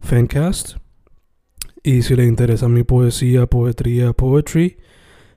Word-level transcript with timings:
Fencast. 0.00 0.76
Y 1.82 2.02
si 2.02 2.16
le 2.16 2.24
interesa 2.24 2.68
mi 2.68 2.82
poesía, 2.82 3.46
poetría, 3.46 4.12
poetry, 4.12 4.78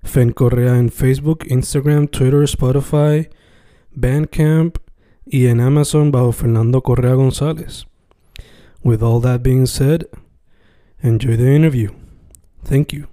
Fen 0.04 0.32
Correa 0.32 0.78
en 0.78 0.90
Facebook, 0.90 1.46
Instagram, 1.48 2.08
Twitter, 2.08 2.44
Spotify, 2.44 3.30
Bandcamp 3.92 4.78
y 5.26 5.48
en 5.48 5.62
Amazon 5.62 6.12
bajo 6.12 6.32
Fernando 6.32 6.82
Correa 6.82 7.14
González. 7.14 7.86
With 8.84 9.04
all 9.04 9.22
that 9.22 9.44
being 9.44 9.68
said, 9.68 10.08
enjoy 11.02 11.38
the 11.38 11.56
interview. 11.56 11.92
Thank 12.64 12.94
you. 12.94 13.08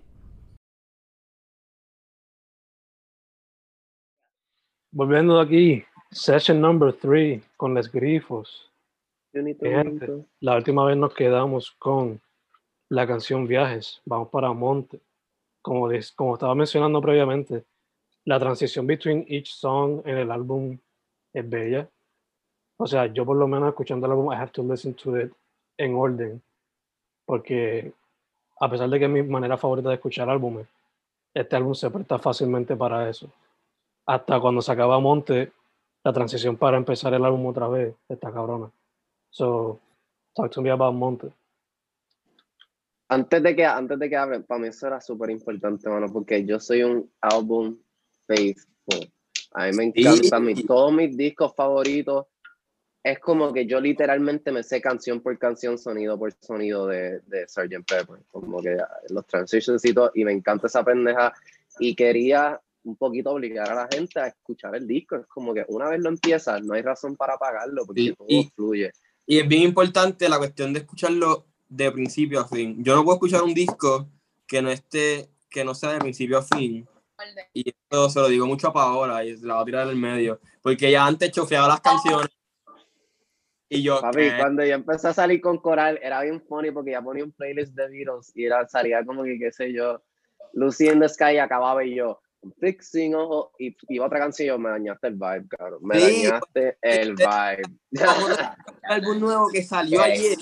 Volviendo 4.91 5.38
aquí, 5.38 5.84
session 6.10 6.60
number 6.60 6.92
3 6.92 7.42
con 7.56 7.74
los 7.74 7.92
grifos. 7.92 8.67
Gente, 9.32 10.24
la 10.40 10.56
última 10.56 10.84
vez 10.84 10.96
nos 10.96 11.14
quedamos 11.14 11.72
con 11.72 12.20
la 12.88 13.06
canción 13.06 13.46
Viajes, 13.46 14.00
vamos 14.04 14.28
para 14.30 14.52
Monte. 14.52 15.00
Como, 15.60 15.88
como 16.16 16.34
estaba 16.34 16.54
mencionando 16.54 17.00
previamente, 17.02 17.64
la 18.24 18.38
transición 18.38 18.86
between 18.86 19.26
each 19.28 19.48
song 19.48 20.00
en 20.06 20.18
el 20.18 20.30
álbum 20.30 20.78
es 21.32 21.48
bella. 21.48 21.88
O 22.78 22.86
sea, 22.86 23.06
yo 23.06 23.26
por 23.26 23.36
lo 23.36 23.46
menos 23.46 23.68
escuchando 23.68 24.06
el 24.06 24.12
álbum, 24.12 24.32
I 24.32 24.36
have 24.36 24.52
to 24.52 24.62
listen 24.62 24.94
to 24.94 25.20
it 25.20 25.32
en 25.76 25.94
orden, 25.94 26.42
porque 27.26 27.92
a 28.60 28.70
pesar 28.70 28.88
de 28.88 28.98
que 28.98 29.04
es 29.04 29.10
mi 29.10 29.22
manera 29.22 29.56
favorita 29.56 29.90
de 29.90 29.96
escuchar 29.96 30.28
álbumes, 30.30 30.66
este 31.34 31.56
álbum 31.56 31.74
se 31.74 31.90
presta 31.90 32.18
fácilmente 32.18 32.76
para 32.76 33.08
eso. 33.08 33.30
Hasta 34.06 34.40
cuando 34.40 34.62
se 34.62 34.72
acaba 34.72 34.98
Monte, 35.00 35.52
la 36.02 36.12
transición 36.12 36.56
para 36.56 36.76
empezar 36.76 37.12
el 37.12 37.24
álbum 37.24 37.46
otra 37.46 37.68
vez 37.68 37.94
está 38.08 38.32
cabrona. 38.32 38.70
So, 39.30 39.80
talk 40.34 40.50
to 40.52 40.62
me 40.62 40.70
about 40.70 40.94
Monte. 40.94 41.32
Antes 43.10 43.42
de 43.42 43.56
que, 43.56 43.64
antes 43.64 43.98
de 43.98 44.08
que 44.08 44.16
hablen, 44.16 44.42
para 44.44 44.60
mí 44.60 44.68
eso 44.68 44.86
era 44.86 45.00
súper 45.00 45.30
importante, 45.30 45.88
mano, 45.88 46.12
porque 46.12 46.44
yo 46.44 46.60
soy 46.60 46.82
un 46.82 47.10
álbum 47.20 47.78
faithful. 48.26 49.10
A 49.53 49.66
mí 49.66 49.72
me 49.76 49.84
encantan 49.84 50.54
todos 50.66 50.92
mis 50.92 51.16
discos 51.16 51.54
favoritos. 51.54 52.26
Es 53.03 53.19
como 53.19 53.53
que 53.53 53.64
yo 53.64 53.80
literalmente 53.80 54.53
me 54.53 54.62
sé 54.62 54.82
canción 54.82 55.20
por 55.20 55.38
canción, 55.38 55.78
sonido 55.78 56.19
por 56.19 56.32
sonido 56.34 56.86
de, 56.86 57.20
de 57.20 57.48
Sgt. 57.48 57.86
Pepper. 57.86 58.20
Como 58.30 58.60
que 58.60 58.76
los 59.08 59.26
transitions 59.26 59.82
y 59.86 59.94
todo. 59.94 60.10
Y 60.14 60.24
me 60.24 60.32
encanta 60.32 60.66
esa 60.66 60.84
pendeja. 60.84 61.32
Y 61.78 61.94
quería 61.94 62.60
un 62.84 62.97
poquito 62.97 63.30
obligar 63.30 63.70
a 63.70 63.74
la 63.74 63.88
gente 63.91 64.20
a 64.20 64.26
escuchar 64.26 64.76
el 64.76 64.86
disco. 64.86 65.16
Es 65.16 65.26
como 65.26 65.54
que 65.54 65.64
una 65.69 65.88
vez 65.88 66.00
lo 66.00 66.10
empiezas, 66.10 66.62
no 66.62 66.74
hay 66.74 66.82
razón 66.82 67.16
para 67.16 67.34
apagarlo 67.34 67.86
porque 67.86 68.14
todo 68.14 68.26
fluye. 68.54 68.92
Y 69.31 69.41
es 69.41 69.47
bien 69.47 69.62
importante 69.62 70.27
la 70.27 70.39
cuestión 70.39 70.72
de 70.72 70.78
escucharlo 70.78 71.44
de 71.69 71.93
principio 71.93 72.41
a 72.41 72.49
fin. 72.49 72.83
Yo 72.83 72.97
no 72.97 73.05
puedo 73.05 73.16
escuchar 73.16 73.43
un 73.43 73.53
disco 73.53 74.09
que 74.47 74.62
no 74.62 74.71
esté, 74.71 75.28
que 75.50 75.66
no 75.66 75.75
sea 75.75 75.93
de 75.93 75.99
principio 75.99 76.39
a 76.39 76.43
fin. 76.43 76.89
Y 77.53 77.69
esto 77.69 78.09
se 78.09 78.21
lo 78.21 78.28
digo 78.28 78.47
mucho 78.47 78.69
a 78.69 78.72
Paola 78.72 79.22
y 79.22 79.37
la 79.37 79.56
voy 79.56 79.62
a 79.62 79.65
tirar 79.66 79.87
del 79.87 79.97
medio. 79.97 80.41
Porque 80.62 80.91
ya 80.91 81.05
antes 81.05 81.31
chofeaba 81.31 81.69
las 81.69 81.83
canciones. 81.83 82.31
Y 83.69 83.83
yo. 83.83 84.00
Papi, 84.00 84.31
cuando 84.39 84.65
yo 84.65 84.72
empecé 84.72 85.09
a 85.09 85.12
salir 85.12 85.43
con 85.43 85.59
Coral, 85.59 86.00
era 86.03 86.22
bien 86.22 86.41
funny 86.41 86.71
porque 86.71 86.93
ya 86.93 87.03
ponía 87.03 87.22
un 87.22 87.33
playlist 87.33 87.75
de 87.75 87.87
Beatles 87.87 88.33
y 88.34 88.47
era, 88.47 88.66
salía 88.66 89.05
como 89.05 89.25
que, 89.25 89.39
qué 89.39 89.53
sé 89.53 89.75
yo, 89.75 90.03
Lucy 90.55 90.89
in 90.89 91.00
the 91.00 91.09
Sky 91.10 91.34
y 91.34 91.39
acababa 91.39 91.84
y 91.84 91.97
yo, 91.97 92.22
Fixing 92.60 93.15
ojo, 93.15 93.53
y 93.59 93.76
iba 93.88 94.06
otra 94.06 94.21
canción, 94.21 94.62
me 94.62 94.71
dañaste 94.71 95.09
el 95.09 95.15
vibe, 95.15 95.49
cabrón. 95.49 95.81
Me 95.82 95.99
dañaste 95.99 96.78
el 96.82 97.15
vibe. 97.15 97.62
álbum 98.84 99.21
nuevo 99.21 99.49
que 99.49 99.62
salió 99.62 100.00
ayer, 100.00 100.38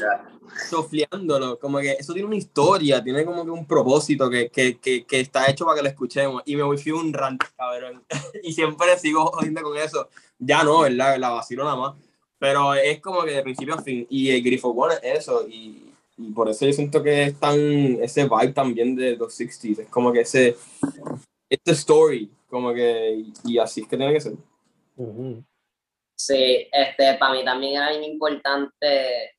sofleándolo, 0.68 1.58
como 1.58 1.78
que 1.78 1.92
eso 1.92 2.12
tiene 2.12 2.26
una 2.26 2.36
historia, 2.36 3.02
tiene 3.02 3.24
como 3.24 3.44
que 3.44 3.50
un 3.50 3.66
propósito 3.66 4.28
que, 4.28 4.50
que, 4.50 4.78
que, 4.78 5.04
que 5.04 5.20
está 5.20 5.50
hecho 5.50 5.64
para 5.64 5.76
que 5.76 5.82
lo 5.84 5.88
escuchemos. 5.88 6.42
Y 6.44 6.56
me 6.56 6.62
voy 6.62 6.78
a 6.78 6.94
un 6.94 7.12
rant, 7.12 7.42
cabrón. 7.56 8.04
y 8.42 8.52
siempre 8.52 8.98
sigo 8.98 9.26
jodiendo 9.26 9.62
con 9.62 9.76
eso. 9.76 10.08
Ya 10.38 10.62
no, 10.64 10.80
¿verdad? 10.80 11.18
La 11.18 11.30
vacilo 11.30 11.64
nada 11.64 11.76
más. 11.76 11.94
Pero 12.38 12.74
es 12.74 13.00
como 13.00 13.22
que 13.22 13.32
de 13.32 13.42
principio 13.42 13.74
a 13.74 13.82
fin. 13.82 14.06
Y 14.10 14.30
el 14.30 14.42
grifo 14.42 14.74
bueno 14.74 14.94
es 15.02 15.20
eso. 15.20 15.46
Y, 15.48 15.92
y 16.18 16.30
por 16.32 16.48
eso 16.50 16.66
yo 16.66 16.72
siento 16.74 17.02
que 17.02 17.24
es 17.24 17.40
tan 17.40 17.58
ese 18.02 18.24
vibe 18.24 18.52
también 18.52 18.94
de 18.94 19.16
los 19.16 19.38
60s. 19.38 19.80
Es 19.80 19.88
como 19.88 20.12
que 20.12 20.20
ese 20.20 20.56
it's 21.48 21.68
a 21.68 21.74
story, 21.74 22.30
como 22.48 22.72
que, 22.72 23.24
y 23.44 23.58
así 23.58 23.82
es 23.82 23.88
que 23.88 23.96
tiene 23.96 24.12
que 24.12 24.20
ser. 24.20 24.34
Sí, 26.14 26.68
este, 26.72 27.14
para 27.14 27.34
mí 27.34 27.44
también 27.44 27.80
era 27.80 27.92
importante, 27.92 29.34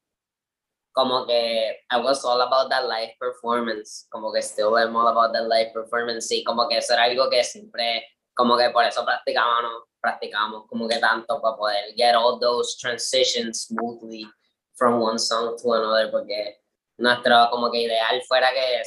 como 0.91 1.25
que 1.25 1.79
I 1.91 1.97
was 1.97 2.23
all 2.23 2.41
about 2.41 2.69
that 2.69 2.87
live 2.87 3.15
performance, 3.19 4.07
como 4.09 4.31
que 4.31 4.41
still 4.41 4.77
I'm 4.77 4.95
all 4.95 5.07
about 5.07 5.33
that 5.33 5.47
live 5.47 5.71
performance, 5.73 6.27
sí, 6.27 6.43
como 6.43 6.67
que 6.67 6.77
eso 6.77 6.93
era 6.93 7.03
algo 7.03 7.29
que 7.29 7.43
siempre, 7.43 8.05
como 8.33 8.57
que 8.57 8.69
por 8.69 8.83
eso 8.83 9.03
practicábamos, 9.03 9.83
practicamos 9.99 10.67
como 10.67 10.87
que 10.87 10.99
tanto 10.99 11.41
para 11.41 11.55
poder 11.55 11.93
get 11.95 12.15
all 12.15 12.39
those 12.39 12.77
transitions 12.79 13.67
smoothly 13.67 14.29
from 14.75 15.01
one 15.01 15.17
song 15.17 15.55
to 15.61 15.73
another, 15.73 16.11
porque 16.11 16.59
nuestro 16.97 17.49
como 17.49 17.71
que 17.71 17.83
ideal 17.83 18.21
fuera 18.27 18.49
que 18.53 18.81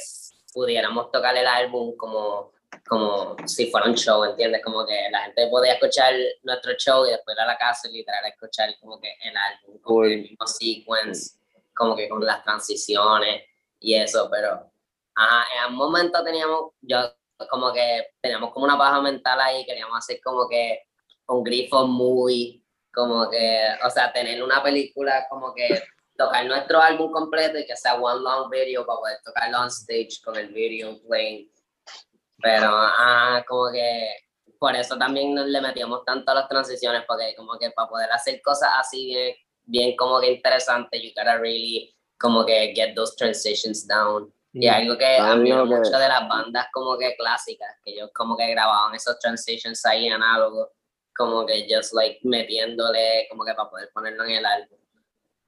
pudiéramos 0.53 1.11
tocar 1.11 1.35
el 1.35 1.47
álbum 1.47 1.95
como 1.97 2.53
como 2.87 3.35
si 3.45 3.69
fuera 3.69 3.87
un 3.87 3.95
show, 3.95 4.23
¿entiendes? 4.23 4.61
Como 4.63 4.85
que 4.85 5.09
la 5.11 5.23
gente 5.23 5.47
podía 5.47 5.73
escuchar 5.73 6.13
nuestro 6.43 6.73
show 6.73 7.05
y 7.05 7.11
después 7.11 7.35
ir 7.35 7.41
a 7.41 7.45
la 7.45 7.57
casa 7.57 7.87
y 7.89 7.93
literal 7.93 8.25
escuchar 8.25 8.69
como 8.79 8.99
que 8.99 9.13
el 9.23 9.35
álbum, 9.35 9.81
como 9.81 10.03
el 10.05 10.21
mismo 10.21 10.47
sequence, 10.47 11.37
como 11.73 11.95
que 11.95 12.09
con 12.09 12.25
las 12.25 12.43
transiciones 12.43 13.43
y 13.79 13.95
eso, 13.95 14.29
pero 14.31 14.71
ajá, 15.15 15.45
en 15.65 15.71
un 15.73 15.77
momento 15.77 16.23
teníamos, 16.23 16.71
yo 16.81 16.97
como 17.49 17.73
que 17.73 18.11
teníamos 18.21 18.51
como 18.51 18.65
una 18.65 18.75
baja 18.75 19.01
mental 19.01 19.39
ahí, 19.41 19.65
queríamos 19.65 19.97
hacer 19.97 20.19
como 20.23 20.47
que 20.47 20.83
un 21.27 21.43
grifo 21.43 21.87
muy, 21.87 22.63
como 22.93 23.29
que, 23.29 23.67
o 23.85 23.89
sea, 23.89 24.11
tener 24.11 24.43
una 24.43 24.61
película 24.61 25.27
como 25.29 25.53
que 25.53 25.81
tocar 26.17 26.45
nuestro 26.45 26.79
álbum 26.79 27.11
completo 27.11 27.57
y 27.57 27.65
que 27.65 27.75
sea 27.75 27.95
one 27.95 28.21
long 28.21 28.49
video 28.49 28.85
para 28.85 28.99
poder 28.99 29.17
tocarlo 29.23 29.61
on 29.61 29.67
stage 29.67 30.21
con 30.23 30.35
el 30.35 30.49
video 30.49 31.01
playing 31.07 31.49
pero, 32.41 32.67
ah, 32.71 33.43
como 33.47 33.71
que 33.71 34.15
por 34.59 34.75
eso 34.75 34.97
también 34.97 35.33
nos 35.33 35.47
le 35.47 35.59
metíamos 35.59 36.05
tanto 36.05 36.31
a 36.31 36.35
las 36.35 36.47
transiciones, 36.47 37.03
porque 37.07 37.33
como 37.35 37.57
que 37.57 37.71
para 37.71 37.89
poder 37.89 38.11
hacer 38.11 38.41
cosas 38.41 38.69
así 38.77 39.07
bien, 39.07 39.35
bien 39.63 39.95
como 39.97 40.19
que 40.19 40.31
interesantes, 40.31 41.01
you 41.01 41.09
gotta 41.15 41.37
really 41.37 41.95
como 42.19 42.45
que 42.45 42.71
get 42.75 42.93
those 42.93 43.15
transitions 43.15 43.87
down. 43.87 44.31
Y 44.53 44.67
mm. 44.69 44.73
algo 44.73 44.97
que 44.97 45.17
a 45.17 45.35
mí 45.35 45.51
mucho 45.51 45.97
de 45.97 46.07
las 46.07 46.27
bandas 46.27 46.67
como 46.73 46.97
que 46.97 47.15
clásicas, 47.15 47.75
que 47.83 47.93
ellos 47.93 48.11
como 48.13 48.37
que 48.37 48.51
grababan 48.51 48.93
esos 48.93 49.17
transitions 49.19 49.83
ahí 49.85 50.09
análogos, 50.09 50.69
como 51.15 51.45
que 51.45 51.65
just 51.69 51.93
like 51.93 52.19
metiéndole, 52.23 53.27
como 53.29 53.43
que 53.45 53.53
para 53.53 53.69
poder 53.69 53.89
ponerlo 53.93 54.25
en 54.25 54.31
el 54.31 54.45
álbum. 54.45 54.77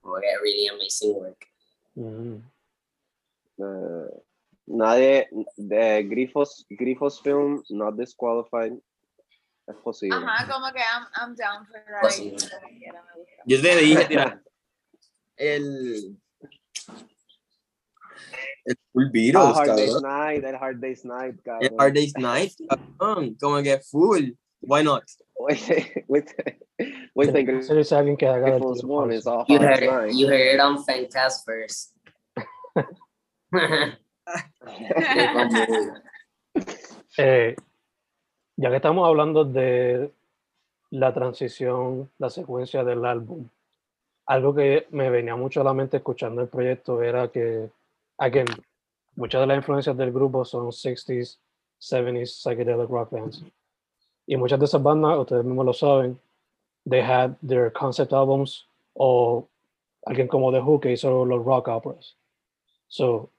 Como 0.01 0.16
que 0.16 0.38
really 0.42 0.68
amazing 0.69 1.16
work. 1.16 1.45
Mm. 1.95 2.38
Uh, 3.57 4.22
Nadie 4.65 5.27
de 5.57 6.04
Grifos, 6.04 6.65
Grifos 6.69 7.21
Film, 7.21 7.62
not 7.69 7.95
disqualified. 7.98 8.74
Es 9.68 9.75
posible. 9.83 10.15
Ajá, 10.18 10.51
como 10.51 10.71
que 10.74 10.80
I'm, 10.80 11.06
I'm 11.15 11.36
down 11.36 11.65
for 11.65 11.81
that. 11.86 12.12
Yo 13.45 13.62
te 13.62 13.75
dije, 13.77 14.06
tira, 14.06 14.42
el, 15.38 16.18
El 18.65 18.75
full 18.92 19.06
Ah, 19.06 19.10
Beatles, 19.12 19.57
Hard 19.57 19.75
Day's. 19.75 20.01
Night, 20.01 20.44
el 20.45 20.56
Hard 20.56 20.80
Day's 20.80 21.06
Night, 21.06 21.36
El. 21.62 21.75
Hard 21.80 21.94
Day's 21.94 22.13
Night, 22.18 22.51
cabrón. 22.69 23.38
Como 23.39 23.62
que 23.62 23.80
full. 23.89 24.38
Why 24.62 24.81
not? 24.83 25.04
With, 25.38 25.59
with, 26.07 26.33
with 27.16 27.33
the 27.33 27.44
Tiene 27.44 27.59
que 27.59 27.83
ser 27.83 27.98
alguien 27.98 28.16
que 28.18 28.25
haga 28.27 28.45
del 28.51 28.59
Grateful 28.59 28.74
tío 28.75 28.81
Swan 28.81 29.09
House. 29.09 29.19
is 29.19 29.27
all 29.27 29.45
You 29.50 29.57
Hard 29.59 29.69
heard 29.69 29.83
it. 29.83 29.92
Night. 29.92 30.13
You 30.16 30.27
heard 30.27 30.56
it 30.56 30.59
on 30.62 30.83
Fencast 30.86 31.44
first. 31.45 31.94
Eh, 37.15 37.55
ya 38.55 38.69
que 38.71 38.75
estamos 38.75 39.07
hablando 39.07 39.45
de 39.45 40.11
la 40.89 41.13
transición, 41.13 42.09
la 42.17 42.31
secuencia 42.31 42.83
del 42.83 43.05
álbum, 43.05 43.47
algo 44.25 44.55
que 44.55 44.87
me 44.91 45.09
venía 45.09 45.35
mucho 45.35 45.61
a 45.61 45.63
la 45.63 45.73
mente 45.73 45.97
escuchando 45.97 46.41
el 46.41 46.47
proyecto 46.47 47.01
era 47.01 47.27
que, 47.27 47.69
again, 48.17 48.47
muchas 49.15 49.41
de 49.41 49.47
las 49.47 49.57
influencias 49.57 49.97
del 49.97 50.11
grupo 50.11 50.45
son 50.45 50.67
60s, 50.67 51.39
70s 51.79 52.27
psychedelic 52.27 52.89
rock 52.89 53.11
bands. 53.11 53.43
Y 54.25 54.37
muchas 54.37 54.59
de 54.59 54.65
esas 54.65 54.81
bandas, 54.81 55.17
ustedes 55.17 55.43
mismos 55.43 55.65
lo 55.65 55.73
saben, 55.73 56.19
they 56.89 57.01
had 57.01 57.35
their 57.45 57.71
concept 57.71 58.13
albums 58.13 58.67
o 58.93 59.47
alguien 60.05 60.27
como 60.27 60.51
The 60.51 60.61
Who 60.61 60.79
que 60.79 60.91
hizo 60.93 61.25
los 61.25 61.43
rock 61.43 61.67
operas. 61.67 62.15
So, 62.87 63.29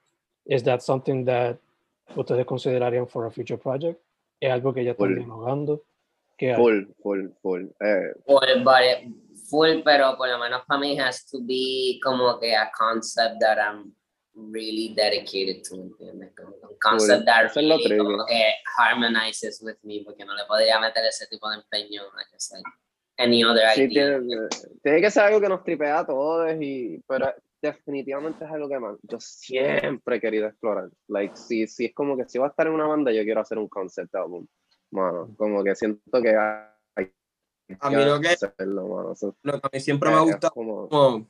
is 0.45 0.63
that 0.63 0.81
something 0.81 1.25
that 1.25 1.57
ustedes 2.15 2.45
considerarían 2.45 3.07
for 3.07 3.25
a 3.25 3.31
future 3.31 3.57
project? 3.57 3.99
¿Es 4.39 4.51
algo 4.51 4.73
que 4.73 4.83
ya 4.83 4.91
están 4.91 5.07
Full. 5.07 5.15
dialogando? 5.17 5.83
Full, 6.37 6.85
full, 7.01 7.29
full. 7.41 7.63
Eh, 7.79 8.13
full, 8.25 8.63
but 8.63 8.81
it- 8.81 9.09
full, 9.49 9.81
pero 9.83 10.17
por 10.17 10.27
lo 10.27 10.37
menos 10.37 10.63
para 10.67 10.79
mí 10.79 10.99
has 10.99 11.25
to 11.25 11.39
be 11.41 11.99
como 12.03 12.39
que 12.39 12.53
a 12.55 12.69
concept 12.77 13.39
that 13.39 13.57
I'm 13.57 13.93
really 14.35 14.93
dedicated 14.93 15.63
to, 15.63 15.75
¿entiendes? 15.75 16.33
Un 16.39 16.75
concept 16.81 17.25
that 17.25 17.45
es 17.45 17.55
lo 17.55 17.77
really 17.77 17.97
como 17.97 18.25
que 18.25 18.53
harmonizes 18.77 19.61
with 19.61 19.77
me, 19.83 20.03
porque 20.03 20.25
no 20.25 20.35
le 20.35 20.43
podría 20.45 20.79
meter 20.79 21.05
ese 21.05 21.25
tipo 21.27 21.49
de 21.49 21.55
empeño 21.57 22.01
a 22.03 23.23
any 23.23 23.43
other 23.45 23.69
sí, 23.73 23.83
idea. 23.83 24.19
tiene, 24.19 24.47
tiene 24.83 25.01
que 25.01 25.09
ser 25.11 25.23
algo 25.23 25.39
que 25.39 25.47
nos 25.47 25.63
tripea 25.63 25.99
a 25.99 26.05
todos, 26.05 26.51
y, 26.59 27.01
pero 27.07 27.33
definitivamente 27.67 28.45
es 28.45 28.51
algo 28.51 28.67
que 28.69 28.79
man, 28.79 28.97
yo 29.03 29.19
siempre 29.19 30.17
he 30.17 30.21
querido 30.21 30.47
explorar. 30.47 30.89
Like, 31.07 31.35
si, 31.35 31.67
si 31.67 31.85
es 31.85 31.93
como 31.93 32.15
que 32.17 32.27
si 32.27 32.37
va 32.37 32.47
a 32.47 32.49
estar 32.49 32.67
en 32.67 32.73
una 32.73 32.87
banda, 32.87 33.11
yo 33.11 33.23
quiero 33.23 33.41
hacer 33.41 33.57
un 33.57 33.67
concept 33.67 34.13
album. 34.15 34.47
Mano, 34.91 35.33
como 35.37 35.63
que 35.63 35.75
siento 35.75 36.21
que 36.21 36.29
hay 36.29 37.11
A 37.79 37.89
mí 37.89 38.05
lo 38.05 38.19
que, 38.21 38.29
hacerlo, 38.29 38.87
mano. 38.87 39.11
Eso 39.13 39.35
lo 39.43 39.53
que 39.53 39.67
a 39.67 39.69
mí 39.73 39.79
siempre 39.79 40.09
me 40.09 40.15
es 40.17 40.21
gusta 40.23 40.49
como- 40.49 40.87
como 40.89 41.27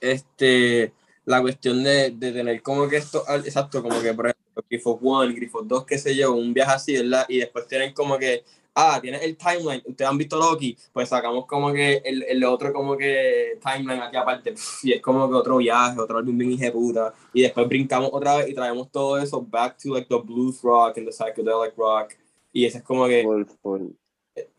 este 0.00 0.92
la 1.24 1.40
cuestión 1.40 1.82
de, 1.82 2.10
de 2.10 2.32
tener 2.32 2.62
como 2.62 2.86
que 2.88 2.96
esto 2.96 3.24
exacto 3.44 3.82
como 3.82 4.00
que 4.02 4.12
por 4.12 4.26
ejemplo 4.26 4.62
Grifo 4.68 4.98
1 5.00 5.34
Grifo 5.34 5.62
2 5.62 5.86
qué 5.86 5.96
sé 5.98 6.14
yo 6.14 6.32
un 6.34 6.52
viaje 6.52 6.72
así 6.72 6.96
verdad 6.96 7.24
y 7.28 7.38
después 7.38 7.66
tienen 7.66 7.94
como 7.94 8.18
que 8.18 8.44
ah 8.74 8.98
tienes 9.00 9.22
el 9.22 9.36
timeline 9.36 9.82
ustedes 9.84 10.10
han 10.10 10.18
visto 10.18 10.36
Loki 10.36 10.76
pues 10.92 11.08
sacamos 11.08 11.46
como 11.46 11.72
que 11.72 12.02
el, 12.04 12.22
el 12.24 12.44
otro 12.44 12.72
como 12.72 12.96
que 12.96 13.58
timeline 13.64 14.02
aquí 14.02 14.16
aparte 14.16 14.54
y 14.82 14.92
es 14.92 15.00
como 15.00 15.28
que 15.28 15.34
otro 15.36 15.58
viaje 15.58 16.00
otro 16.00 16.18
álbum 16.18 16.36
bien 16.36 16.72
puta 16.72 17.12
y 17.32 17.42
después 17.42 17.68
brincamos 17.68 18.10
otra 18.12 18.36
vez 18.36 18.48
y 18.48 18.54
traemos 18.54 18.90
todo 18.90 19.18
eso 19.18 19.40
back 19.42 19.76
to 19.82 19.94
like 19.94 20.08
the 20.08 20.18
blues 20.18 20.60
rock 20.62 20.98
and 20.98 21.06
the 21.06 21.12
psychedelic 21.12 21.74
rock 21.76 22.14
y 22.52 22.64
ese 22.66 22.78
es 22.78 22.84
como 22.84 23.06
que 23.06 23.22
full, 23.22 23.44
full. 23.62 23.82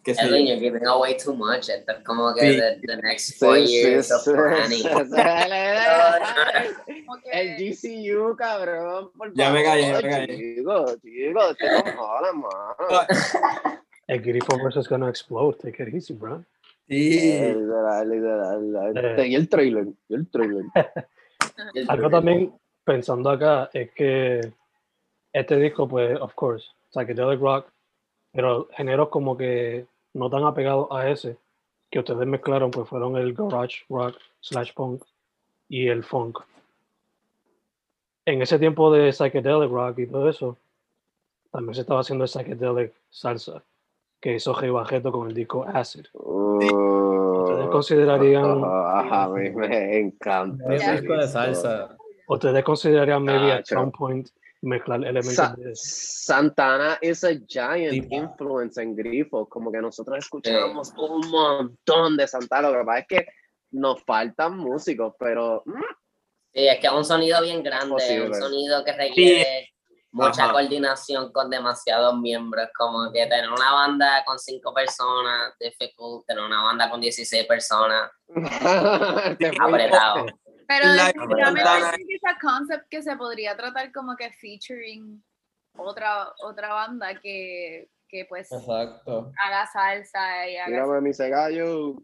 qué 0.03 0.13
sé 0.15 0.21
Edwin, 0.21 0.45
yo 0.47 0.53
you're 0.53 0.59
giving 0.59 0.85
away 0.87 1.15
too 1.17 1.33
much. 1.33 1.69
Esto 1.69 1.93
es 1.93 2.03
como 2.05 2.33
que 2.33 2.41
Sí. 2.41 2.57
the, 2.59 2.87
the 2.87 2.97
next 3.01 3.39
four 3.39 3.55
Sí, 3.57 3.67
sí, 3.67 3.73
years 3.73 4.11
of 4.11 4.21
sí, 4.23 4.31
planning. 4.31 4.83
sí, 4.83 4.89
Como 7.05 7.21
que- 7.21 7.31
El 7.31 7.55
GCU, 7.57 8.35
cabrón, 8.35 9.11
por 9.17 9.33
Ya 9.33 9.49
me 9.51 9.63
callé, 9.63 9.81
ya 9.87 10.01
me 10.01 10.09
callé. 10.09 10.37
Chico, 10.57 10.85
chico, 11.01 11.55
te 11.55 11.65
no 11.71 11.97
jodas, 11.97 12.33
mano. 12.33 12.75
El 14.07 14.21
grifo 14.21 14.57
versus 14.63 14.87
gonna 14.87 15.09
explode. 15.09 15.57
Take 15.57 15.83
it 15.83 15.93
easy, 15.93 16.13
bro. 16.13 16.43
sí 16.87 17.31
Literal, 17.31 18.09
literal. 18.09 19.19
Eh. 19.19 19.27
Y 19.27 19.35
el 19.35 19.49
trailer, 19.49 19.87
y 20.07 20.13
el 20.13 20.27
trailer. 20.29 20.65
Algo 21.87 22.09
también 22.09 22.53
pensando 22.83 23.29
acá 23.29 23.69
es 23.73 23.91
que 23.91 24.41
este 25.33 25.57
disco, 25.57 25.87
pues, 25.87 26.19
of 26.21 26.33
course, 26.35 26.67
psychedelic 26.91 27.39
rock, 27.39 27.67
pero 28.31 28.67
géneros 28.75 29.09
como 29.09 29.35
que 29.35 29.85
no 30.13 30.29
tan 30.29 30.43
apegados 30.43 30.87
a 30.91 31.09
ese 31.09 31.37
que 31.89 31.99
ustedes 31.99 32.27
mezclaron, 32.27 32.71
pues 32.71 32.87
fueron 32.87 33.17
el 33.17 33.33
garage 33.33 33.83
rock 33.89 34.17
slash 34.41 34.73
punk 34.73 35.03
y 35.67 35.87
el 35.87 36.03
funk. 36.03 36.39
En 38.25 38.41
ese 38.41 38.57
tiempo 38.59 38.91
de 38.91 39.11
psychedelic 39.11 39.69
rock 39.69 39.99
y 39.99 40.07
todo 40.07 40.29
eso, 40.29 40.57
también 41.51 41.75
se 41.75 41.81
estaba 41.81 42.01
haciendo 42.01 42.23
el 42.23 42.29
psychedelic 42.29 42.93
salsa, 43.09 43.63
que 44.25 44.33
hizo 44.37 44.55
Rey 44.55 44.71
Bajeto 44.71 45.11
con 45.11 45.27
el 45.27 45.35
disco 45.35 45.63
Acid. 45.71 46.07
¿Ustedes 46.13 46.71
Uh, 47.67 47.69
considerarían, 47.69 48.59
Ajá, 48.65 49.25
a 49.25 49.29
mí 49.29 49.51
me 49.51 49.99
encanta. 49.99 50.63
Es 50.73 50.81
un 50.81 50.89
ese 50.89 51.01
disco 51.01 51.13
de 51.15 51.27
salsa. 51.27 51.95
ustedes 52.27 52.63
considerarían 52.63 53.21
maybe 53.23 53.51
Ah, 53.51 53.57
at 53.57 53.65
some 53.65 53.91
point 53.91 54.27
mezclar 54.63 55.01
elementos 55.01 55.35
Sa- 55.35 55.53
de 55.55 55.73
eso? 55.73 55.81
Santana 55.85 56.97
is 57.03 57.23
a 57.23 57.33
giant 57.47 57.91
Sí. 57.93 58.07
influence 58.09 58.81
en 58.81 58.95
Grifo, 58.95 59.47
como 59.47 59.71
que 59.71 59.79
nosotros 59.79 60.17
escuchamos 60.17 60.91
un 60.97 61.29
montón 61.29 62.17
de 62.17 62.27
Santana, 62.27 62.71
lo 62.71 62.79
que 62.79 62.83
pasa 62.85 62.99
es 63.01 63.07
que 63.07 63.27
nos 63.73 64.01
faltan 64.05 64.57
músicos, 64.57 65.13
pero 65.19 65.61
mm, 65.67 65.71
Sí, 66.51 66.67
es 66.67 66.79
que 66.79 66.87
es 66.87 66.93
un 66.93 67.05
sonido 67.05 67.43
bien 67.43 67.61
grande, 67.61 67.91
Posible. 67.93 68.25
un 68.27 68.33
sonido 68.33 68.83
que 68.83 68.91
requiere 68.93 69.69
mucha 70.15 70.45
Ajá. 70.45 70.53
coordinación 70.53 71.29
con 71.33 71.49
demasiados 71.49 72.17
miembros, 72.17 72.69
como 72.77 73.11
que 73.11 73.27
tener 73.27 73.49
una 73.49 73.73
banda 73.73 74.23
con 74.25 74.39
cinco 74.39 74.73
personas, 74.73 75.53
difficult, 75.59 76.25
tener 76.25 76.41
una 76.41 76.63
banda 76.63 76.89
con 76.89 77.01
16 77.01 77.45
personas, 77.45 78.09
apretado. 79.59 80.25
Pero 80.67 80.87
La- 80.87 81.07
definitivamente 81.07 81.97
que 81.97 82.15
ese 82.15 82.39
concept 82.41 82.85
que 82.89 83.03
se 83.03 83.17
podría 83.17 83.57
tratar 83.57 83.91
como 83.91 84.15
que 84.15 84.31
featuring 84.31 85.21
otra, 85.77 86.31
otra 86.41 86.69
banda 86.69 87.19
que, 87.19 87.89
que 88.07 88.23
pues 88.29 88.49
Exacto. 88.53 89.33
haga 89.37 89.67
salsa 89.67 90.47
y 90.47 90.55
haga... 90.55 90.69
Mírame 90.69 91.01
mi 91.01 91.11
gallo. 91.11 91.95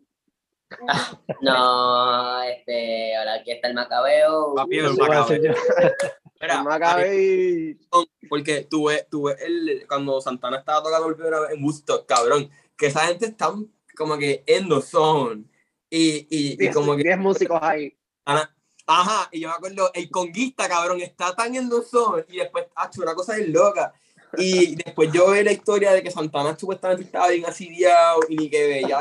No, 1.42 2.44
este, 2.44 3.16
ahora 3.16 3.36
aquí 3.36 3.52
está 3.52 3.69
el 3.69 3.74
Macabeo. 3.74 4.54
Papi, 4.56 4.80
el 4.80 4.86
Eso 4.86 5.06
iba 6.45 6.59
a 6.59 6.63
Macabeo. 6.63 7.10
decir 7.10 7.77
yo. 7.77 7.79
Mira, 7.81 8.03
Maccabi. 8.07 8.27
Porque 8.29 8.62
tuve, 8.69 9.07
tuve 9.10 9.36
el, 9.45 9.86
cuando 9.88 10.21
Santana 10.21 10.57
estaba 10.57 10.83
tocando 10.83 11.05
por 11.07 11.15
primera 11.15 11.39
vez 11.41 11.51
en 11.51 11.63
Woodstock, 11.63 12.05
cabrón, 12.05 12.50
que 12.77 12.88
esa 12.88 13.01
gente 13.07 13.25
está 13.25 13.53
como 13.98 14.17
que 14.17 14.43
en 14.48 14.69
the 14.69 14.81
zone. 14.81 15.43
Y, 15.89 16.27
y, 16.29 16.53
y 16.53 16.57
Diez- 16.57 16.74
como 16.74 16.95
que, 16.95 17.03
diez 17.03 17.17
músicos 17.17 17.60
ahí. 17.62 17.93
Ana- 18.25 18.55
ajá, 18.88 19.27
y 19.31 19.41
yo 19.41 19.50
me 19.50 19.53
acuerdo, 19.55 19.91
el 19.93 20.10
conguista, 20.10 20.67
cabrón, 20.69 21.01
está 21.01 21.36
tan 21.36 21.53
en 21.55 21.69
the 21.69 21.81
zone. 21.83 22.24
Y 22.29 22.38
después, 22.38 22.65
ah, 22.75 22.89
una 22.98 23.13
cosa 23.13 23.38
es 23.38 23.50
loca. 23.50 23.93
Y 24.38 24.75
después 24.75 25.12
yo 25.12 25.29
veo 25.29 25.43
la 25.43 25.51
historia 25.51 25.91
de 25.91 26.01
que 26.01 26.10
Santana 26.10 26.57
supuestamente 26.57 27.03
estaba 27.03 27.27
bien 27.27 27.45
asidiado 27.45 28.21
y 28.29 28.38
ni 28.38 28.50
que 28.50 28.65
veía 28.65 29.00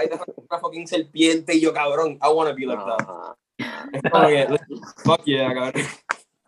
una 0.48 0.58
fucking 0.58 0.88
serpiente. 0.88 1.54
Y 1.54 1.60
yo, 1.60 1.72
cabrón, 1.72 2.18
I 2.20 2.28
wanna 2.34 2.52
be 2.52 2.66
like 2.66 2.82
that. 2.82 3.36
Es 3.92 4.02
como 4.10 4.26
que, 4.26 4.48
fuck 5.04 5.22
yeah, 5.24 5.54
cabrón. 5.54 5.84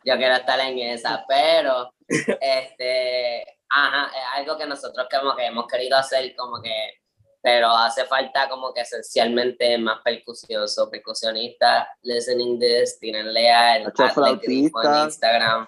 Yo 0.05 0.17
quiero 0.17 0.35
estar 0.35 0.61
en 0.61 0.79
esa, 0.79 1.25
pero 1.29 1.93
este, 2.09 3.45
ajá, 3.69 4.11
es 4.17 4.41
algo 4.41 4.57
que 4.57 4.67
nosotros 4.67 5.07
como 5.11 5.37
que 5.37 5.47
hemos 5.47 5.67
querido 5.67 5.97
hacer 5.97 6.35
como 6.37 6.61
que, 6.61 7.01
pero 7.41 7.71
hace 7.71 8.05
falta 8.05 8.49
como 8.49 8.73
que 8.73 8.83
esencialmente 8.83 9.79
más 9.79 10.01
percusión, 10.03 10.69
so 10.69 10.91
percusionista, 10.91 11.89
listening 12.03 12.59
this, 12.59 12.99
tírenle 12.99 13.43
like 13.43 14.47
Grifo 14.47 14.83
en 14.83 15.05
Instagram, 15.05 15.67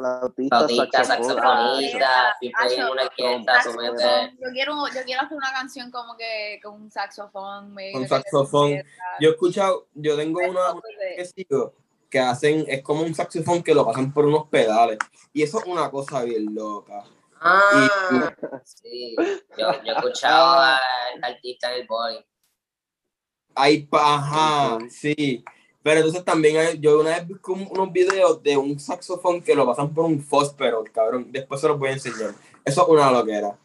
Flautista, 0.00 0.58
flautista, 0.66 1.04
saxofonista, 1.04 2.36
si 2.40 2.50
una 2.80 3.02
orquesta, 3.02 3.62
sumete, 3.62 4.32
Yo 4.40 4.50
quiero, 4.52 4.86
yo 4.88 5.02
quiero 5.04 5.22
hacer 5.22 5.36
una 5.36 5.52
canción 5.52 5.90
como 5.90 6.16
que 6.16 6.58
con 6.62 6.80
un 6.80 6.90
saxofón. 6.90 7.76
Con 7.92 8.08
saxofón. 8.08 8.82
Yo 9.20 9.28
he 9.28 9.32
escuchado, 9.32 9.88
yo 9.94 10.16
tengo 10.16 10.40
una, 10.40 10.72
una 10.72 10.82
que 11.16 11.24
sigo 11.26 11.74
que 12.10 12.18
hacen, 12.18 12.64
es 12.68 12.82
como 12.82 13.02
un 13.02 13.14
saxofón 13.14 13.62
que 13.62 13.74
lo 13.74 13.86
pasan 13.86 14.12
por 14.12 14.26
unos 14.26 14.48
pedales. 14.48 14.98
Y 15.32 15.42
eso 15.42 15.60
es 15.60 15.64
una 15.66 15.90
cosa 15.90 16.22
bien 16.24 16.54
loca. 16.54 17.04
Ah, 17.40 18.34
sí, 18.64 19.16
yo, 19.56 19.72
yo 19.84 19.92
he 19.92 19.96
escuchado 19.96 20.58
al 20.60 21.24
artista 21.24 21.72
en 21.72 21.80
el 21.82 21.86
body. 21.86 22.18
Hay 23.54 23.84
paja, 23.86 24.76
Ujú. 24.76 24.90
sí. 24.90 25.44
Pero 25.82 25.98
entonces 26.00 26.24
también 26.24 26.56
hay- 26.58 26.78
yo 26.78 27.00
una 27.00 27.10
vez 27.10 27.26
vi 27.26 27.34
como 27.36 27.66
unos 27.70 27.90
videos 27.92 28.42
de 28.42 28.56
un 28.56 28.78
saxofón 28.78 29.40
que 29.42 29.54
lo 29.54 29.64
pasan 29.66 29.94
por 29.94 30.04
un 30.04 30.20
fósforo, 30.20 30.84
cabrón. 30.92 31.32
Después 31.32 31.60
se 31.60 31.68
los 31.68 31.78
voy 31.78 31.88
a 31.88 31.92
enseñar. 31.92 32.34
Eso 32.64 32.82
es 32.82 32.88
una 32.88 33.10
loquera. 33.10 33.56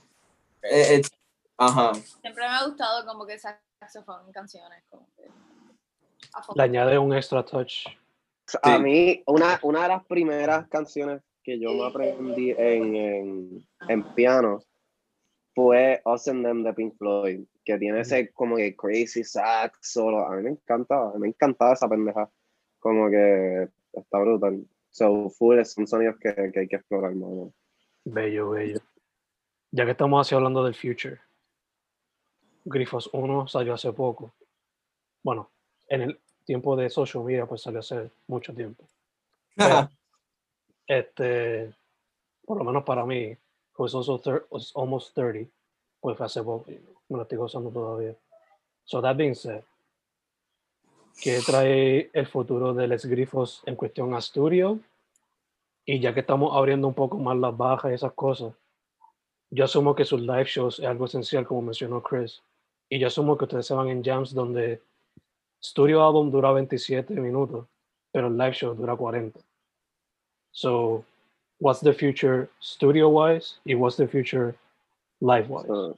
Eh, 0.61 0.95
eh, 0.95 1.01
ajá. 1.57 1.93
Siempre 1.95 2.47
me 2.47 2.55
ha 2.55 2.65
gustado 2.65 3.05
como 3.05 3.25
que 3.25 3.37
saxofón 3.37 4.25
en 4.27 4.31
canciones. 4.31 4.83
Como 4.89 5.05
que. 5.17 5.29
Le 6.55 6.63
añade 6.63 6.97
un 6.97 7.13
extra 7.13 7.43
touch 7.43 7.87
A 8.61 8.79
mí, 8.79 9.23
una, 9.27 9.59
una 9.63 9.83
de 9.83 9.87
las 9.89 10.05
primeras 10.05 10.67
canciones 10.67 11.21
que 11.43 11.59
yo 11.59 11.73
me 11.73 11.85
aprendí 11.85 12.51
en, 12.51 12.95
en, 12.95 13.67
en 13.87 14.03
piano 14.15 14.61
fue 15.53 16.01
Us 16.05 16.27
and 16.27 16.43
Them 16.43 16.63
de 16.63 16.73
Pink 16.73 16.97
Floyd, 16.97 17.45
que 17.63 17.77
tiene 17.77 18.01
ese 18.01 18.31
como 18.33 18.57
que 18.57 18.75
crazy 18.75 19.23
sax 19.23 19.79
solo. 19.81 20.27
A 20.27 20.35
mí 20.35 20.43
me 20.43 20.49
encantaba, 20.51 21.11
a 21.11 21.13
mí 21.13 21.19
me 21.19 21.27
encantaba 21.29 21.73
esa 21.73 21.87
pendeja. 21.87 22.29
Como 22.79 23.09
que 23.09 23.69
está 23.93 24.19
brutal. 24.19 24.65
So, 24.91 25.29
full 25.29 25.61
son 25.63 25.87
sonidos 25.87 26.17
que, 26.19 26.33
que 26.51 26.59
hay 26.59 26.67
que 26.67 26.75
explorar, 26.75 27.15
mano. 27.15 27.53
Bello, 28.03 28.51
bello. 28.51 28.79
Ya 29.71 29.85
que 29.85 29.91
estamos 29.91 30.25
así 30.25 30.35
hablando 30.35 30.63
del 30.63 30.75
future, 30.75 31.19
Grifos 32.65 33.09
1 33.13 33.47
salió 33.47 33.73
hace 33.73 33.91
poco. 33.93 34.35
Bueno, 35.23 35.51
en 35.87 36.01
el 36.01 36.21
tiempo 36.45 36.75
de 36.75 36.89
social 36.89 37.23
media, 37.23 37.45
pues 37.45 37.61
salió 37.61 37.79
hace 37.79 38.09
mucho 38.27 38.53
tiempo. 38.53 38.85
Pero, 39.55 39.89
este, 40.87 41.73
por 42.45 42.57
lo 42.57 42.63
menos 42.63 42.83
para 42.83 43.05
mí, 43.05 43.35
who's 43.77 43.95
also 43.95 44.21
was 44.49 44.71
almost 44.75 45.13
30, 45.15 45.49
pues 45.99 46.19
hace 46.21 46.43
poco, 46.43 46.65
me 47.09 47.17
lo 47.17 47.23
estoy 47.23 47.37
gozando 47.37 47.69
todavía. 47.69 48.15
So 48.85 49.01
that 49.01 49.17
being 49.17 49.35
said, 49.35 49.63
¿qué 51.21 51.39
trae 51.45 52.09
el 52.13 52.27
futuro 52.27 52.73
de 52.73 52.87
los 52.87 53.05
grifos 53.05 53.63
en 53.65 53.75
cuestión 53.75 54.13
a 54.13 54.19
estudio? 54.19 54.79
Y 55.85 55.99
ya 55.99 56.13
que 56.13 56.21
estamos 56.21 56.55
abriendo 56.55 56.87
un 56.87 56.93
poco 56.93 57.17
más 57.17 57.37
las 57.37 57.55
bajas 57.55 57.91
y 57.91 57.95
esas 57.95 58.13
cosas, 58.13 58.53
yo 59.49 59.65
asumo 59.65 59.95
que 59.95 60.05
sus 60.05 60.21
live 60.21 60.45
shows 60.45 60.79
es 60.79 60.85
algo 60.85 61.05
esencial, 61.05 61.45
como 61.45 61.61
mencionó 61.61 62.01
Chris. 62.01 62.41
Y 62.89 62.99
yo 62.99 63.07
asumo 63.07 63.37
que 63.37 63.45
ustedes 63.45 63.65
se 63.65 63.73
van 63.73 63.89
en 63.89 64.03
jams 64.03 64.33
donde 64.33 64.81
studio 65.65 66.01
album 66.01 66.31
dura 66.31 66.51
27 66.51 67.15
minutos, 67.15 67.65
pero 68.11 68.27
el 68.27 68.37
live 68.37 68.53
show 68.53 68.75
dura 68.75 68.95
40. 68.95 69.39
So, 70.51 71.03
what's 71.59 71.81
the 71.81 71.93
future 71.93 72.49
studio 72.59 73.09
wise 73.09 73.59
y 73.65 73.75
what's 73.75 73.97
the 73.97 74.07
future 74.07 74.55
live 75.21 75.49
wise? 75.49 75.67
So, 75.67 75.97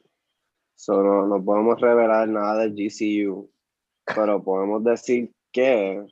so 0.76 1.04
no, 1.04 1.28
no 1.28 1.44
podemos 1.44 1.80
revelar 1.80 2.28
nada 2.28 2.64
del 2.64 2.74
GCU, 2.74 3.50
pero 4.06 4.42
podemos 4.42 4.84
decir 4.84 5.32
que 5.52 6.06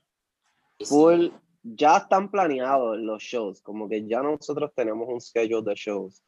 full 0.83 1.29
ya 1.63 1.97
están 1.97 2.29
planeados 2.29 2.99
los 2.99 3.23
shows, 3.23 3.61
como 3.61 3.89
que 3.89 4.05
ya 4.05 4.21
nosotros 4.21 4.71
tenemos 4.75 5.07
un 5.09 5.19
schedule 5.19 5.63
de 5.63 5.75
shows. 5.75 6.21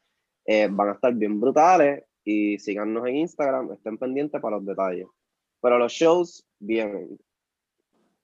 Eh, 0.46 0.68
van 0.72 0.90
a 0.90 0.94
estar 0.94 1.14
bien 1.14 1.40
brutales 1.40 2.04
y 2.24 2.58
síganos 2.58 3.06
en 3.06 3.18
Instagram, 3.18 3.74
estén 3.74 3.98
pendientes 3.98 4.42
para 4.42 4.56
los 4.56 4.66
detalles. 4.66 5.08
Pero 5.62 5.78
los 5.78 5.92
shows 5.92 6.46
vienen. 6.60 7.20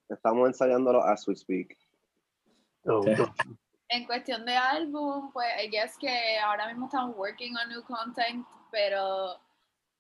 Estamos 0.10 0.48
ensayándolos 0.48 1.04
as 1.06 1.28
we 1.28 1.36
speak. 1.36 1.78
So, 2.84 3.02
En 3.90 4.06
cuestión 4.06 4.44
de 4.46 4.56
álbum, 4.56 5.32
pues 5.32 5.48
I 5.64 5.70
guess 5.70 5.98
que 5.98 6.40
ahora 6.40 6.68
mismo 6.68 6.86
estamos 6.88 7.16
working 7.16 7.56
on 7.58 7.70
new 7.70 7.84
content, 7.84 8.46
pero 8.72 9.40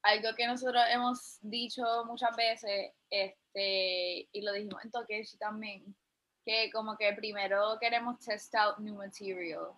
algo 0.01 0.35
que 0.35 0.47
nosotros 0.47 0.83
hemos 0.89 1.37
dicho 1.41 1.83
muchas 2.05 2.35
veces, 2.35 2.91
este, 3.09 4.27
y 4.31 4.41
lo 4.41 4.51
dijimos 4.51 4.83
en 4.83 4.91
Tokeshi 4.91 5.37
también, 5.37 5.95
que 6.43 6.69
como 6.71 6.97
que 6.97 7.13
primero 7.13 7.77
queremos 7.79 8.19
test 8.19 8.53
out 8.55 8.79
new 8.79 8.95
material. 8.95 9.71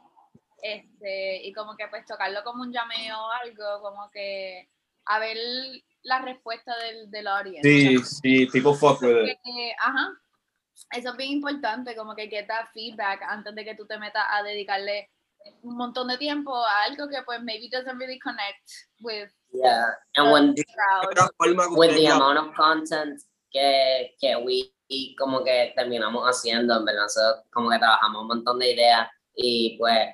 Este, 0.61 1.45
y 1.45 1.53
como 1.53 1.75
que 1.75 1.87
pues 1.89 2.05
tocarlo 2.05 2.43
como 2.43 2.63
un 2.63 2.71
llameo 2.71 3.19
o 3.19 3.31
algo, 3.31 3.81
como 3.81 4.09
que 4.09 4.67
a 5.05 5.19
ver 5.19 5.37
la 6.05 6.19
respuesta 6.21 6.73
del, 6.77 7.11
del 7.11 7.27
audience. 7.27 7.67
Sí, 7.67 7.97
sí, 8.21 8.45
people 8.47 8.73
fuck 8.73 9.01
with 9.01 9.27
it. 9.27 9.37
que, 9.43 9.75
ajá, 9.79 10.09
eso 10.91 11.09
es 11.09 11.17
bien 11.17 11.31
importante, 11.31 11.95
como 11.95 12.15
que 12.15 12.27
get 12.29 12.47
that 12.47 12.67
feedback 12.73 13.21
antes 13.23 13.53
de 13.53 13.63
que 13.65 13.75
tú 13.75 13.85
te 13.85 13.97
metas 13.97 14.23
a 14.29 14.43
dedicarle 14.43 15.09
un 15.61 15.77
montón 15.77 16.07
de 16.07 16.17
tiempo 16.17 16.55
a 16.55 16.83
algo 16.83 17.07
que 17.07 17.21
pues 17.23 17.39
maybe 17.43 17.69
doesn't 17.69 17.99
really 17.99 18.19
connect 18.19 18.67
with 19.01 19.29
Yeah. 19.53 19.93
And 20.15 20.31
when 20.33 20.53
the 20.53 20.65
with 21.77 21.95
the 21.95 22.03
la- 22.09 22.15
amount 22.15 22.37
of 22.39 22.53
content 22.55 23.21
que, 23.51 24.13
que 24.19 24.35
we 24.35 24.71
y 24.87 25.15
como 25.15 25.43
que 25.43 25.71
terminamos 25.75 26.23
haciendo, 26.25 26.77
en 26.77 26.85
verdad, 26.85 27.03
nosotros 27.03 27.45
como 27.51 27.69
que 27.69 27.79
trabajamos 27.79 28.21
un 28.23 28.27
montón 28.27 28.59
de 28.59 28.73
ideas 28.73 29.07
y 29.35 29.77
pues 29.77 30.09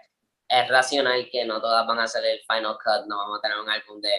es 0.47 0.69
racional 0.69 1.27
que 1.31 1.43
no 1.45 1.59
todas 1.59 1.85
van 1.87 1.99
a 1.99 2.07
ser 2.07 2.23
el 2.25 2.39
final 2.41 2.77
cut, 2.83 3.07
no 3.07 3.17
vamos 3.17 3.39
a 3.39 3.41
tener 3.41 3.57
un 3.59 3.69
álbum 3.69 3.99
de 3.99 4.11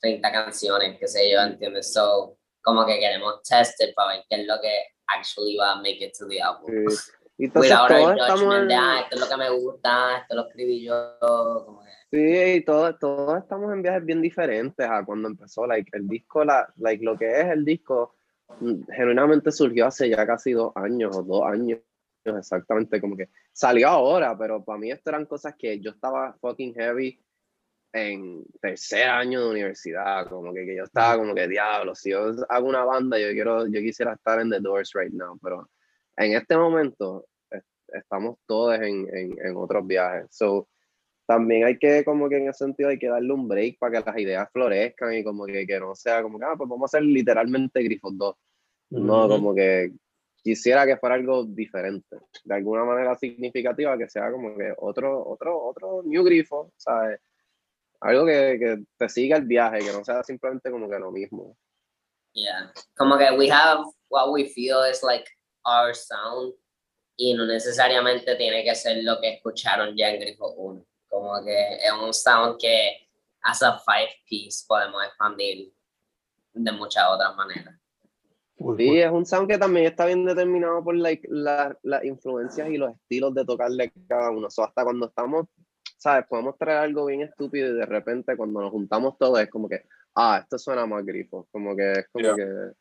30 0.00 0.32
canciones, 0.32 0.98
qué 0.98 1.06
sé 1.06 1.30
yo, 1.30 1.40
¿entiendes? 1.40 1.92
So, 1.92 2.36
como 2.62 2.86
que 2.86 2.98
queremos 2.98 3.42
test 3.42 3.80
it 3.82 3.94
para 3.94 4.14
ver 4.16 4.24
qué 4.28 4.40
es 4.40 4.46
lo 4.46 4.60
que 4.60 4.72
actually 5.06 5.56
va 5.56 5.72
a 5.72 5.76
make 5.76 6.04
it 6.04 6.12
to 6.18 6.26
the 6.28 6.40
album. 6.40 6.70
Sí. 6.90 7.10
Y 7.38 7.44
entonces 7.46 7.72
todos 7.88 8.16
estamos 8.16 8.54
en- 8.54 8.68
de, 8.68 8.74
ah, 8.74 9.00
esto 9.02 9.14
es 9.14 9.20
lo 9.22 9.28
que 9.28 9.36
me 9.38 9.50
gusta, 9.50 10.18
esto 10.18 10.34
lo 10.34 10.46
escribí 10.48 10.84
yo, 10.84 11.16
como 11.64 11.82
que... 11.82 11.90
Sí, 12.10 12.52
y 12.56 12.64
todos, 12.64 12.98
todos 12.98 13.38
estamos 13.38 13.72
en 13.72 13.82
viajes 13.82 14.04
bien 14.04 14.20
diferentes 14.20 14.86
a 14.86 15.04
cuando 15.04 15.28
empezó. 15.28 15.66
Like, 15.66 15.96
el 15.96 16.06
disco, 16.06 16.44
la, 16.44 16.70
like, 16.76 17.02
lo 17.02 17.16
que 17.16 17.40
es 17.40 17.46
el 17.46 17.64
disco, 17.64 18.16
mm, 18.60 18.82
genuinamente 18.92 19.52
surgió 19.52 19.86
hace 19.86 20.08
ya 20.10 20.26
casi 20.26 20.52
dos 20.52 20.72
años 20.74 21.16
o 21.16 21.22
dos 21.22 21.42
años 21.46 21.78
exactamente. 22.24 23.00
Como 23.00 23.16
que 23.16 23.30
salió 23.52 23.88
ahora, 23.88 24.36
pero 24.36 24.62
para 24.62 24.78
mí 24.78 24.90
esto 24.90 25.08
eran 25.10 25.24
cosas 25.24 25.54
que 25.56 25.80
yo 25.80 25.92
estaba 25.92 26.36
fucking 26.40 26.74
heavy 26.74 27.18
en 27.92 28.44
tercer 28.60 29.08
año 29.08 29.44
de 29.44 29.50
universidad. 29.50 30.28
Como 30.28 30.52
que, 30.54 30.64
que 30.64 30.76
yo 30.76 30.84
estaba 30.84 31.16
como 31.18 31.34
que, 31.34 31.48
diablo, 31.48 31.94
si 31.94 32.10
yo 32.10 32.30
hago 32.48 32.68
una 32.68 32.84
banda, 32.84 33.18
yo, 33.18 33.28
quiero, 33.32 33.66
yo 33.66 33.80
quisiera 33.80 34.12
estar 34.14 34.40
en 34.40 34.50
The 34.50 34.60
Doors 34.60 34.92
right 34.94 35.12
now. 35.12 35.38
Pero 35.42 35.68
en 36.16 36.32
este 36.34 36.56
momento 36.56 37.26
es- 37.50 37.64
estamos 37.92 38.36
todos 38.46 38.74
en, 38.76 39.08
en, 39.14 39.36
en 39.44 39.56
otros 39.56 39.86
viajes. 39.86 40.26
So, 40.30 40.68
también 41.26 41.64
hay 41.64 41.78
que, 41.78 42.04
como 42.04 42.28
que 42.28 42.38
en 42.38 42.48
ese 42.48 42.64
sentido, 42.64 42.88
hay 42.88 42.98
que 42.98 43.08
darle 43.08 43.32
un 43.32 43.46
break 43.46 43.78
para 43.78 44.00
que 44.02 44.10
las 44.10 44.18
ideas 44.18 44.48
florezcan 44.52 45.14
y 45.14 45.22
como 45.24 45.46
que, 45.46 45.64
que 45.66 45.78
no 45.78 45.94
sea 45.94 46.22
como 46.22 46.38
que, 46.38 46.44
ah, 46.44 46.54
pues 46.56 46.68
vamos 46.68 46.92
a 46.92 46.96
hacer 46.98 47.04
literalmente 47.06 47.82
Grifos 47.82 48.16
2. 48.16 48.34
No, 48.90 49.20
Ujú. 49.20 49.28
como 49.28 49.54
que 49.54 49.92
quisiera 50.42 50.84
que 50.86 50.96
fuera 50.96 51.14
algo 51.14 51.44
diferente, 51.44 52.16
de 52.44 52.54
alguna 52.54 52.84
manera 52.84 53.14
significativa, 53.14 53.96
que 53.96 54.08
sea 54.08 54.32
como 54.32 54.56
que 54.56 54.72
otro, 54.78 55.24
otro, 55.24 55.62
otro 55.62 56.02
new 56.04 56.24
grifo, 56.24 56.72
¿sabes? 56.76 57.20
Algo 58.00 58.24
que, 58.26 58.56
que 58.58 58.84
te 58.96 59.08
siga 59.08 59.36
el 59.36 59.44
viaje, 59.44 59.80
que 59.80 59.92
no 59.92 60.04
sea 60.04 60.22
simplemente 60.24 60.70
como 60.70 60.88
que 60.88 60.98
lo 60.98 61.10
mismo. 61.10 61.56
Yeah. 62.32 62.72
Como 62.96 63.18
que 63.18 63.30
we 63.32 63.50
have 63.50 63.82
what 64.08 64.30
we 64.32 64.44
feel 64.46 64.78
is 64.90 65.02
like 65.02 65.24
our 65.64 65.94
sound 65.94 66.54
y 67.16 67.34
no 67.34 67.44
necesariamente 67.44 68.34
tiene 68.36 68.64
que 68.64 68.74
ser 68.74 69.02
lo 69.04 69.20
que 69.20 69.34
escucharon 69.34 69.94
ya 69.96 70.10
en 70.10 70.20
Grifo 70.20 70.48
1. 70.52 70.84
Como 71.08 71.44
que 71.44 71.74
es 71.76 71.92
un 71.92 72.14
sound 72.14 72.56
que 72.58 73.08
as 73.42 73.62
a 73.62 73.78
five 73.80 74.10
piece 74.28 74.64
podemos 74.66 75.02
expandir 75.04 75.72
de 76.54 76.72
muchas 76.72 77.04
otras 77.10 77.34
maneras. 77.36 77.74
Sí, 78.76 78.98
es 79.00 79.10
un 79.10 79.24
sound 79.26 79.48
que 79.48 79.56
también 79.58 79.86
está 79.86 80.04
bien 80.06 80.24
determinado 80.24 80.84
por 80.84 80.94
like, 80.94 81.26
la- 81.30 81.76
las 81.82 82.04
influencias 82.04 82.68
y 82.68 82.76
los 82.76 82.92
estilos 82.94 83.34
de 83.34 83.44
tocarle 83.44 83.92
cada 84.06 84.30
uno. 84.30 84.50
So, 84.50 84.62
hasta 84.64 84.84
cuando 84.84 85.06
estamos, 85.06 85.46
¿sabes? 86.00 86.26
Podemos 86.26 86.56
traer 86.56 86.78
algo 86.78 87.04
bien 87.06 87.20
estúpido 87.20 87.68
y 87.68 87.78
de 87.78 87.84
repente 87.86 88.34
cuando 88.36 88.60
nos 88.60 88.70
juntamos 88.70 89.18
todos 89.18 89.38
es 89.38 89.50
como 89.50 89.68
que, 89.68 89.84
ah, 90.14 90.40
esto 90.42 90.58
suena 90.58 90.86
más 90.86 91.04
grifo. 91.04 91.46
Como 91.52 91.76
que 91.76 91.92
es 91.92 92.08
como 92.10 92.24
Yeah. 92.24 92.36
que 92.36 92.72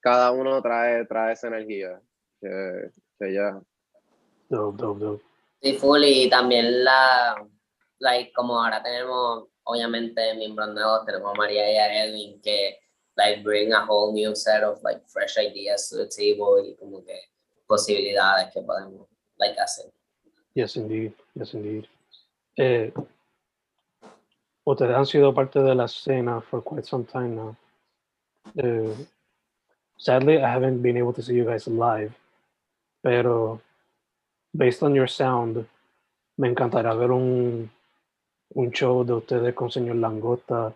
cada 0.00 0.30
uno 0.30 0.62
trae, 0.62 1.04
trae 1.04 1.32
esa 1.32 1.48
energía. 1.48 2.00
Que, 2.40 2.90
que 3.18 3.34
ya. 3.34 3.60
Dope, 4.48 4.82
dope, 4.82 5.00
dope. 5.04 5.24
Sí, 5.60 5.74
full 5.74 6.02
y 6.04 6.30
también 6.30 6.84
la, 6.84 7.44
like, 7.98 8.32
como 8.32 8.62
ahora 8.62 8.82
tenemos, 8.82 9.48
obviamente, 9.64 10.34
miembros 10.36 10.72
nuevos, 10.72 11.04
tenemos 11.04 11.32
a 11.34 11.36
María 11.36 11.70
y 11.72 11.76
a 11.76 12.04
Edwin 12.04 12.40
que, 12.40 12.78
like, 13.16 13.42
bring 13.42 13.72
a 13.74 13.84
whole 13.84 14.12
new 14.14 14.34
set 14.34 14.62
of, 14.62 14.80
like, 14.84 15.02
fresh 15.08 15.36
ideas 15.38 15.90
to 15.90 15.96
the 15.98 16.06
table 16.08 16.64
y 16.66 16.76
como 16.76 17.04
que 17.04 17.18
posibilidades 17.66 18.50
que 18.54 18.62
podemos, 18.62 19.06
like, 19.38 19.60
hacer. 19.60 19.92
Yes, 20.54 20.76
indeed. 20.76 21.12
Yes, 21.34 21.52
indeed. 21.52 21.84
Eh, 22.62 22.92
ustedes 24.64 24.94
han 24.94 25.06
sido 25.06 25.32
parte 25.32 25.60
de 25.60 25.74
la 25.74 25.86
escena 25.86 26.42
for 26.42 26.62
quite 26.62 26.84
some 26.84 27.04
time 27.04 27.34
now. 27.34 27.56
Eh, 28.54 28.94
sadly, 29.96 30.36
I 30.36 30.46
haven't 30.46 30.82
been 30.82 30.98
able 30.98 31.14
to 31.14 31.22
see 31.22 31.34
you 31.36 31.44
guys 31.46 31.66
live, 31.66 32.12
pero 33.02 33.60
based 34.52 34.82
on 34.82 34.94
your 34.94 35.08
sound, 35.08 35.66
me 36.36 36.48
encantaría 36.48 36.92
ver 36.94 37.10
un, 37.12 37.70
un 38.54 38.70
show 38.72 39.04
de 39.04 39.14
ustedes 39.14 39.54
con 39.54 39.70
señor 39.70 39.96
Langosta, 39.96 40.74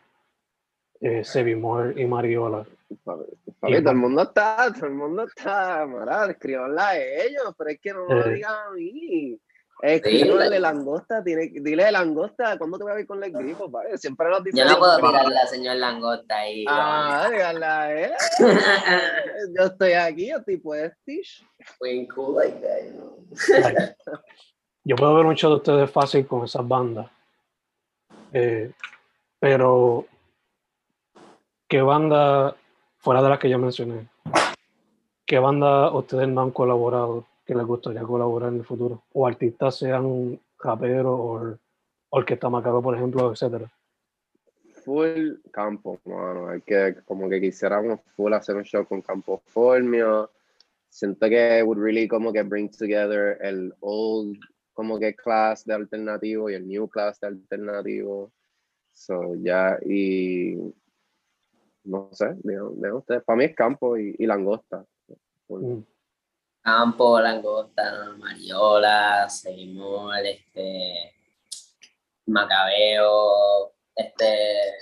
eh, 1.03 1.23
Sebi 1.23 1.55
Moore 1.55 2.01
y 2.01 2.07
Mariola. 2.07 2.65
Papi, 3.05 3.81
todo 3.83 3.91
el 3.91 3.97
mundo 3.97 4.23
está, 4.23 4.73
todo 4.73 4.87
el 4.87 4.95
mundo 4.95 5.25
está, 5.25 5.85
Mara, 5.87 6.31
escribanla 6.31 6.89
a 6.89 6.97
ellos, 6.99 7.55
pero 7.59 7.71
es 7.71 7.79
que 7.81 7.93
no 7.93 8.07
me 8.07 8.15
lo 8.15 8.27
Eh. 8.27 8.35
digan 8.37 8.55
a 8.55 8.71
mí. 8.71 9.39
Escríbanle 9.87 10.61
langosta, 10.61 11.23
tiene, 11.23 11.53
dile 11.61 11.93
langosta, 11.93 12.57
¿cuándo 12.57 12.79
te 12.79 12.85
voy 12.85 12.93
a 12.93 12.97
ver 12.97 13.07
con 13.07 13.23
el 13.23 13.31
grifo? 13.31 13.71
papi? 13.71 13.99
Siempre 13.99 14.31
los 14.31 14.43
Yo 14.55 14.65
no 14.65 14.79
puedo 14.79 14.97
tirarle 14.97 15.39
a 15.39 15.47
señor 15.47 15.77
Langosta 15.77 16.39
ahí. 16.39 16.65
Ah, 16.67 17.29
díganle 17.31 17.67
a 17.67 17.93
él. 17.93 18.13
Yo 19.59 19.65
estoy 19.65 19.93
aquí, 19.93 20.31
yo 20.31 20.39
estoy 20.39 20.57
puestish. 20.57 21.47
Being 21.83 22.09
cool 22.09 22.35
like 22.35 22.59
that, 22.63 22.85
you 22.87 22.93
know. 22.93 23.95
Yo 24.85 24.97
puedo 24.97 25.15
ver 25.17 25.37
show 25.37 25.51
de 25.51 25.57
ustedes 25.57 25.91
fácil 25.91 26.27
con 26.27 26.45
esas 26.45 26.67
bandas. 26.67 27.11
Eh, 28.33 28.73
pero, 29.39 30.07
¿qué 31.69 31.83
banda, 31.83 32.57
fuera 32.97 33.21
de 33.21 33.29
las 33.29 33.39
que 33.39 33.51
yo 33.51 33.59
mencioné, 33.59 34.09
qué 35.27 35.39
banda 35.39 35.91
ustedes 35.93 36.27
no 36.29 36.41
han 36.41 36.53
colaborado 36.53 37.27
que 37.45 37.55
les 37.55 37.67
gustaría 37.67 38.03
colaborar 38.03 38.51
en 38.51 38.59
el 38.59 38.65
futuro? 38.65 39.05
O 39.13 39.27
artistas 39.27 39.77
sean 39.77 40.41
raperos 40.59 41.19
o 41.21 41.59
orquesta 42.11 42.49
macabro, 42.49 42.83
por 42.83 42.97
ejemplo, 42.97 43.33
etcétera. 43.33 43.71
Full 44.85 45.41
campo, 45.51 46.01
mano. 46.05 46.49
Hay 46.49 46.61
que, 46.61 46.97
como 47.05 47.29
que 47.29 47.41
quisiéramos 47.41 48.01
full 48.17 48.33
hacer 48.33 48.57
un 48.57 48.65
show 48.65 48.87
con 48.87 49.03
Campo 49.03 49.43
Formio. 49.47 50.31
Siento 50.89 51.29
que 51.29 51.63
would 51.63 51.79
really 51.79 52.07
como 52.07 52.33
que 52.33 52.43
bring 52.43 52.71
together 52.71 53.39
el 53.41 53.75
old 53.81 54.39
como 54.75 54.99
que 54.99 55.15
class 55.15 55.65
de 55.65 55.75
alternativo 55.75 56.51
y 56.51 56.55
el 56.55 56.67
new 56.67 56.89
class 56.89 57.19
de 57.21 57.29
alternativo. 57.29 58.33
So, 58.93 59.35
ya, 59.37 59.79
y 59.85 60.57
no 61.85 62.11
sé, 62.13 62.35
de 62.43 62.93
ustedes. 62.93 63.23
Para 63.25 63.37
mí 63.37 63.45
es 63.45 63.55
campo 63.55 63.97
y, 63.97 64.15
y 64.19 64.27
langosta. 64.27 64.85
Mm. 65.49 65.81
Campo, 66.75 67.21
langosta, 67.21 68.15
mariola, 68.17 69.29
seguimos 69.29 70.17
este 70.25 71.15
macabeo, 72.27 73.75
este 73.95 74.73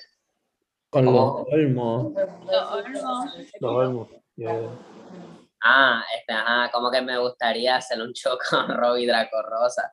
con 0.88 1.04
los 1.06 1.12
¿Cómo? 1.14 1.46
olmos. 1.50 2.12
Los 3.58 3.74
olmos. 3.74 4.08
Ah, 5.64 6.04
este, 6.16 6.32
ajá, 6.32 6.70
como 6.70 6.88
que 6.88 7.02
me 7.02 7.18
gustaría 7.18 7.74
hacer 7.74 8.00
un 8.00 8.12
show 8.12 8.38
con 8.48 8.68
Robbie 8.76 9.08
Draco 9.08 9.42
Rosa. 9.42 9.92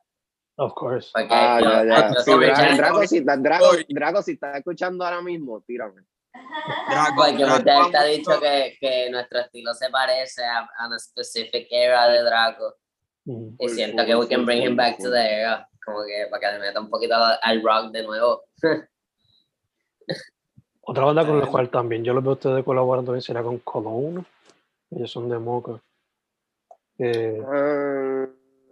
Of 0.58 0.74
course. 0.74 1.10
Porque 1.12 1.28
Ah, 1.34 1.58
yo- 1.60 1.70
ya, 1.70 1.84
ya. 1.84 2.08
yo 2.14 2.20
Sí, 2.20 2.22
siempre- 2.22 2.46
Draco, 2.52 2.76
Draco, 2.76 3.06
si, 3.08 3.20
Draco. 3.20 3.64
Draco, 3.88 4.22
si 4.22 4.32
estás 4.32 4.56
escuchando 4.58 5.04
ahora 5.04 5.22
mismo, 5.22 5.60
tírame. 5.66 6.02
Draco, 6.88 7.14
Porque 7.16 7.44
te 7.90 7.96
ha 7.98 8.04
dicho 8.04 8.40
que, 8.40 8.76
que 8.80 9.10
nuestro 9.10 9.40
estilo 9.40 9.74
se 9.74 9.90
parece 9.90 10.44
a, 10.44 10.68
a 10.78 10.86
una 10.86 10.98
specific 10.98 11.66
era 11.70 12.08
de 12.08 12.22
Draco. 12.22 12.76
Mm. 13.24 13.56
Y 13.58 13.68
siento 13.68 14.04
que 14.04 14.16
we 14.16 14.28
can 14.28 14.44
bring 14.44 14.62
him 14.62 14.76
back 14.76 14.98
to 14.98 15.10
the 15.10 15.18
era. 15.18 15.68
Como 15.84 16.04
que 16.04 16.26
para 16.30 16.40
que 16.40 16.58
le 16.58 16.66
meta 16.66 16.80
un 16.80 16.90
poquito 16.90 17.14
al 17.14 17.62
rock 17.62 17.90
de 17.92 18.02
nuevo. 18.02 18.42
Otra 20.82 21.04
banda 21.04 21.26
con 21.26 21.38
la 21.38 21.46
cual 21.46 21.68
también 21.70 22.02
yo 22.02 22.12
los 22.12 22.22
veo 22.22 22.32
a 22.32 22.34
ustedes 22.34 22.64
colaborando 22.64 23.12
bien 23.12 23.22
será 23.22 23.42
con 23.42 23.58
Cologne. 23.58 24.24
Ellos 24.90 25.10
son 25.10 25.28
de 25.28 25.38
Moca. 25.38 25.80
Eh, 26.98 27.40
Ah, 27.46 28.26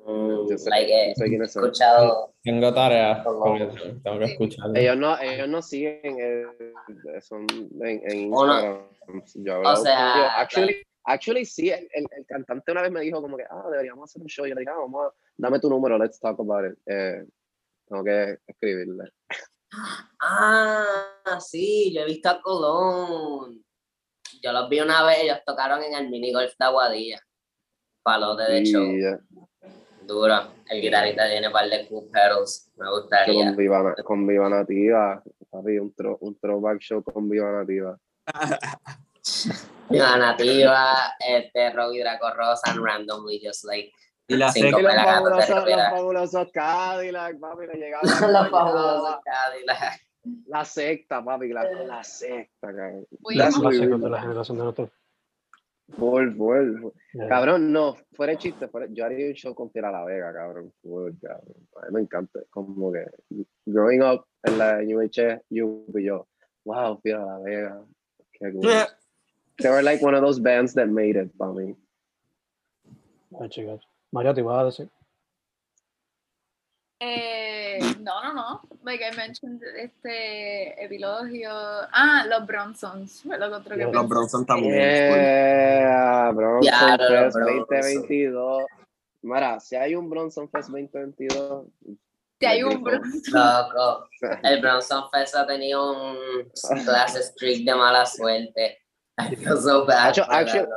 yo 0.08 0.58
sé, 0.58 0.70
like, 0.70 0.90
eh, 0.90 1.08
yo 1.08 1.14
sé 1.14 1.28
quiénes 1.28 1.50
He 1.50 1.52
son. 1.52 1.64
escuchado. 1.64 2.34
Tengo 2.42 2.72
tarea 2.72 3.22
tengo 3.22 4.18
que 4.18 4.24
escucharlo. 4.24 4.74
Ellos 4.76 4.96
no, 4.96 5.18
ellos 5.20 5.48
no 5.48 5.62
siguen, 5.62 6.00
eh, 6.18 6.44
son 7.20 7.46
en, 7.82 8.20
Instagram. 8.20 8.88
Yo 9.34 9.62
con 9.62 9.76
sea, 9.76 10.14
ellos. 10.16 10.32
actually, 10.36 10.76
actually, 11.04 11.44
sí, 11.44 11.70
el, 11.70 11.88
el, 11.92 12.06
el 12.10 12.26
cantante 12.26 12.72
una 12.72 12.82
vez 12.82 12.90
me 12.90 13.00
dijo 13.00 13.20
como 13.20 13.36
que, 13.36 13.44
ah, 13.50 13.64
deberíamos 13.70 14.10
hacer 14.10 14.22
un 14.22 14.28
show. 14.28 14.46
Yo 14.46 14.54
le 14.54 14.60
dije, 14.60 14.72
ah, 14.72 14.78
vamos 14.78 15.06
a, 15.06 15.14
dame 15.36 15.60
tu 15.60 15.68
número, 15.68 15.98
let's 15.98 16.18
talk 16.18 16.38
about 16.40 16.64
it. 16.70 16.78
Eh, 16.86 17.24
tengo 17.88 18.04
que 18.04 18.38
escribirle. 18.46 19.10
Ah, 20.20 21.38
sí, 21.40 21.92
yo 21.94 22.02
he 22.02 22.06
visto 22.06 22.28
a 22.30 22.40
Colón. 22.40 23.62
Yo 24.42 24.52
los 24.52 24.68
vi 24.68 24.80
una 24.80 25.04
vez, 25.04 25.18
ellos 25.22 25.38
tocaron 25.44 25.82
en 25.82 25.94
el 25.94 26.08
mini 26.10 26.32
golf 26.32 26.52
de 26.58 26.64
Aguadilla. 26.64 27.20
Palote 28.02 28.44
de 28.50 28.64
show. 28.64 28.82
Eh, 28.82 29.18
Duro. 30.08 30.34
El 30.68 30.80
guitarrista 30.80 31.28
tiene 31.28 31.46
un 31.46 31.52
par 31.52 31.68
de 31.68 31.86
cool 31.86 32.08
pedals. 32.10 32.70
Me 32.76 32.84
que 32.86 32.90
gustaría. 32.90 33.44
con, 33.46 33.56
Viva, 33.56 33.82
Na- 33.82 33.94
con 34.02 34.26
Viva 34.26 34.48
Nativa, 34.48 35.22
papi, 35.50 35.78
un, 35.78 35.94
tro, 35.94 36.16
un 36.22 36.36
throwback 36.40 36.80
show 36.80 37.02
con 37.04 37.28
Viva 37.28 37.52
Nativa. 37.52 37.96
La 39.90 40.16
nativa, 40.18 40.94
este, 41.26 41.70
Robbie 41.72 42.00
Draco 42.00 42.30
Rosa, 42.34 42.70
and 42.72 42.80
randomly, 42.84 43.40
just 43.42 43.64
like. 43.64 43.90
Y 44.26 44.36
la 44.36 44.52
Cinco 44.52 44.80
Y 44.80 44.82
seca, 44.82 44.94
los 44.94 45.04
fabulosos, 45.04 45.48
los 45.48 45.64
Rivera. 45.64 45.90
fabulosos 45.90 46.48
Cadillac, 46.52 47.38
papi, 47.40 47.66
le 47.66 47.74
llegaba 47.74 48.02
Los 48.32 48.50
fabulosos 48.50 49.16
Cadillac. 49.24 50.00
la 50.46 50.64
secta, 50.66 51.24
papi, 51.24 51.48
la, 51.52 51.64
la 51.64 52.04
secta, 52.04 52.66
cabrón. 52.68 53.06
Las 53.30 53.56
weird. 53.58 53.82
secas 53.82 54.00
de 54.02 54.10
la 54.10 54.20
generación 54.20 54.58
de 54.58 54.64
nosotros. 54.64 54.90
Cabrón, 57.28 57.72
no, 57.72 57.96
fuera 58.12 58.32
de 58.32 58.38
chiste, 58.38 58.68
fuera- 58.68 58.86
yo 58.90 59.04
haría 59.04 59.28
un 59.28 59.32
show 59.34 59.54
con 59.54 59.70
Fiera 59.70 59.90
La 59.90 60.04
Vega, 60.04 60.32
cabrón. 60.32 60.72
A 60.84 61.86
mí 61.86 61.92
me 61.92 62.00
encanta, 62.02 62.40
como 62.50 62.92
que, 62.92 63.04
growing 63.66 64.02
up 64.02 64.24
en 64.44 64.58
la 64.58 64.78
UH, 64.82 65.42
yo, 65.50 65.84
yo, 65.94 66.26
wow, 66.64 67.00
Fiera 67.00 67.24
La 67.24 67.38
Vega, 67.38 67.82
qué 68.32 68.52
cool. 68.52 68.60
Yeah. 68.62 68.86
They 69.56 69.70
were 69.70 69.82
like 69.82 70.02
one 70.04 70.14
of 70.14 70.22
those 70.22 70.38
bands 70.40 70.74
that 70.74 70.86
made 70.88 71.16
it 71.16 71.32
para 71.36 71.52
mí. 71.52 71.74
Ay, 73.40 73.48
chicas. 73.48 73.80
María, 74.12 74.32
te 74.34 74.40
iba 74.40 74.60
a 74.60 74.64
decir. 74.66 74.88
Eh, 77.00 77.78
no, 78.00 78.22
no, 78.22 78.34
no. 78.34 78.60
Like 78.84 79.04
I 79.04 79.16
mentioned, 79.16 79.62
este 79.76 80.82
epilogio. 80.84 81.50
Ah, 81.52 82.24
los 82.28 82.44
Bronsons. 82.46 83.22
Fue 83.22 83.38
lo 83.38 83.46
otro 83.56 83.76
que 83.76 83.82
Yeah. 83.82 83.86
pensé. 83.86 83.98
Los 84.00 84.08
Bronson 84.08 84.46
también. 84.46 84.74
Yeah, 84.74 86.32
Bronson 86.32 86.72
Fest 86.98 87.08
Bronson. 87.08 87.42
2022. 87.68 88.62
Mira, 89.22 89.60
si 89.60 89.76
hay 89.76 89.94
un 89.94 90.08
Bronson 90.10 90.48
Fest 90.50 90.68
2022, 90.70 91.66
Si 92.40 92.46
hay 92.46 92.62
un. 92.62 92.82
Bronson. 92.82 93.20
Loco. 93.32 94.08
El 94.42 94.60
Bronson 94.60 95.10
Fest 95.10 95.34
ha 95.36 95.46
tenido 95.46 95.92
un 95.92 96.16
class 96.84 97.14
streak 97.16 97.64
de 97.64 97.74
mala 97.74 98.06
suerte. 98.06 98.78
I 99.18 99.34
feel 99.34 99.56
so 99.56 99.84
bad. 99.84 100.08
Actually- 100.08 100.28
actually-. 100.30 100.68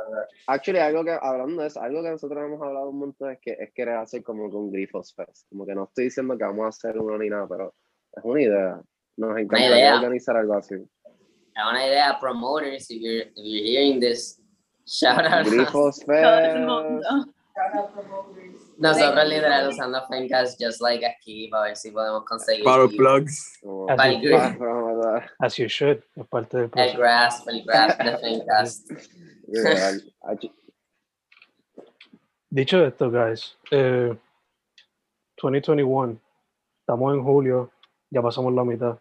Actually, 0.48 0.80
algo 0.80 1.04
que, 1.04 1.12
hablando 1.20 1.62
de 1.62 1.68
eso, 1.68 1.80
algo 1.80 2.02
que 2.02 2.10
nosotros 2.10 2.44
hemos 2.44 2.60
hablado 2.60 2.88
un 2.90 2.98
montón 2.98 3.30
es 3.32 3.38
que 3.40 3.52
es 3.58 3.72
querer 3.72 3.96
hacer 3.96 4.22
como 4.22 4.44
un 4.46 4.72
Grifos 4.72 5.14
Fest. 5.14 5.48
Como 5.48 5.64
que 5.64 5.74
no 5.74 5.84
estoy 5.84 6.04
diciendo 6.04 6.36
que 6.36 6.44
vamos 6.44 6.64
a 6.64 6.68
hacer 6.68 6.98
uno 6.98 7.16
ni 7.18 7.28
nada, 7.30 7.46
pero 7.48 7.74
es 8.16 8.24
una 8.24 8.40
idea. 8.42 8.80
Nos 9.16 9.38
encantaría 9.38 9.76
idea. 9.78 9.94
organizar 9.96 10.36
algo 10.36 10.54
así. 10.54 10.74
Es 10.74 11.62
una 11.70 11.86
idea, 11.86 12.18
promoters, 12.20 12.90
if 12.90 13.00
you're, 13.00 13.28
if 13.28 13.32
you're 13.36 13.62
hearing 13.68 14.00
this, 14.00 14.40
shout 14.86 15.24
out. 15.24 15.46
Grifos 15.46 16.00
Todo 16.06 16.14
el 16.16 16.52
Fest. 16.52 16.58
mundo. 16.58 17.26
Nosotros 18.82 19.28
literal 19.28 19.68
usando 19.68 20.04
Fencast 20.08 20.60
just 20.60 20.80
like 20.80 21.06
aquí 21.06 21.48
para 21.48 21.68
ver 21.68 21.76
si 21.76 21.92
podemos 21.92 22.24
conseguir 22.24 22.64
el, 22.66 22.96
plugs. 22.96 23.60
As 23.88 23.96
Para 23.96 24.12
you, 24.12 24.16
el 24.16 24.22
grip. 24.22 24.58
Para- 24.58 25.30
as 25.38 25.56
you 25.56 25.68
should. 25.68 26.02
Es 26.16 26.26
parte 26.26 26.56
del 26.56 26.70
el 26.74 26.96
grasp, 26.96 27.48
el 27.48 27.62
grasp 27.64 28.02
de 28.02 28.18
Fencast. 28.18 28.90
Dicho 32.50 32.84
esto, 32.84 33.10
guys, 33.10 33.56
eh, 33.70 34.14
2021, 35.40 36.20
estamos 36.80 37.14
en 37.14 37.24
julio, 37.24 37.70
ya 38.10 38.20
pasamos 38.20 38.52
la 38.52 38.64
mitad. 38.64 38.98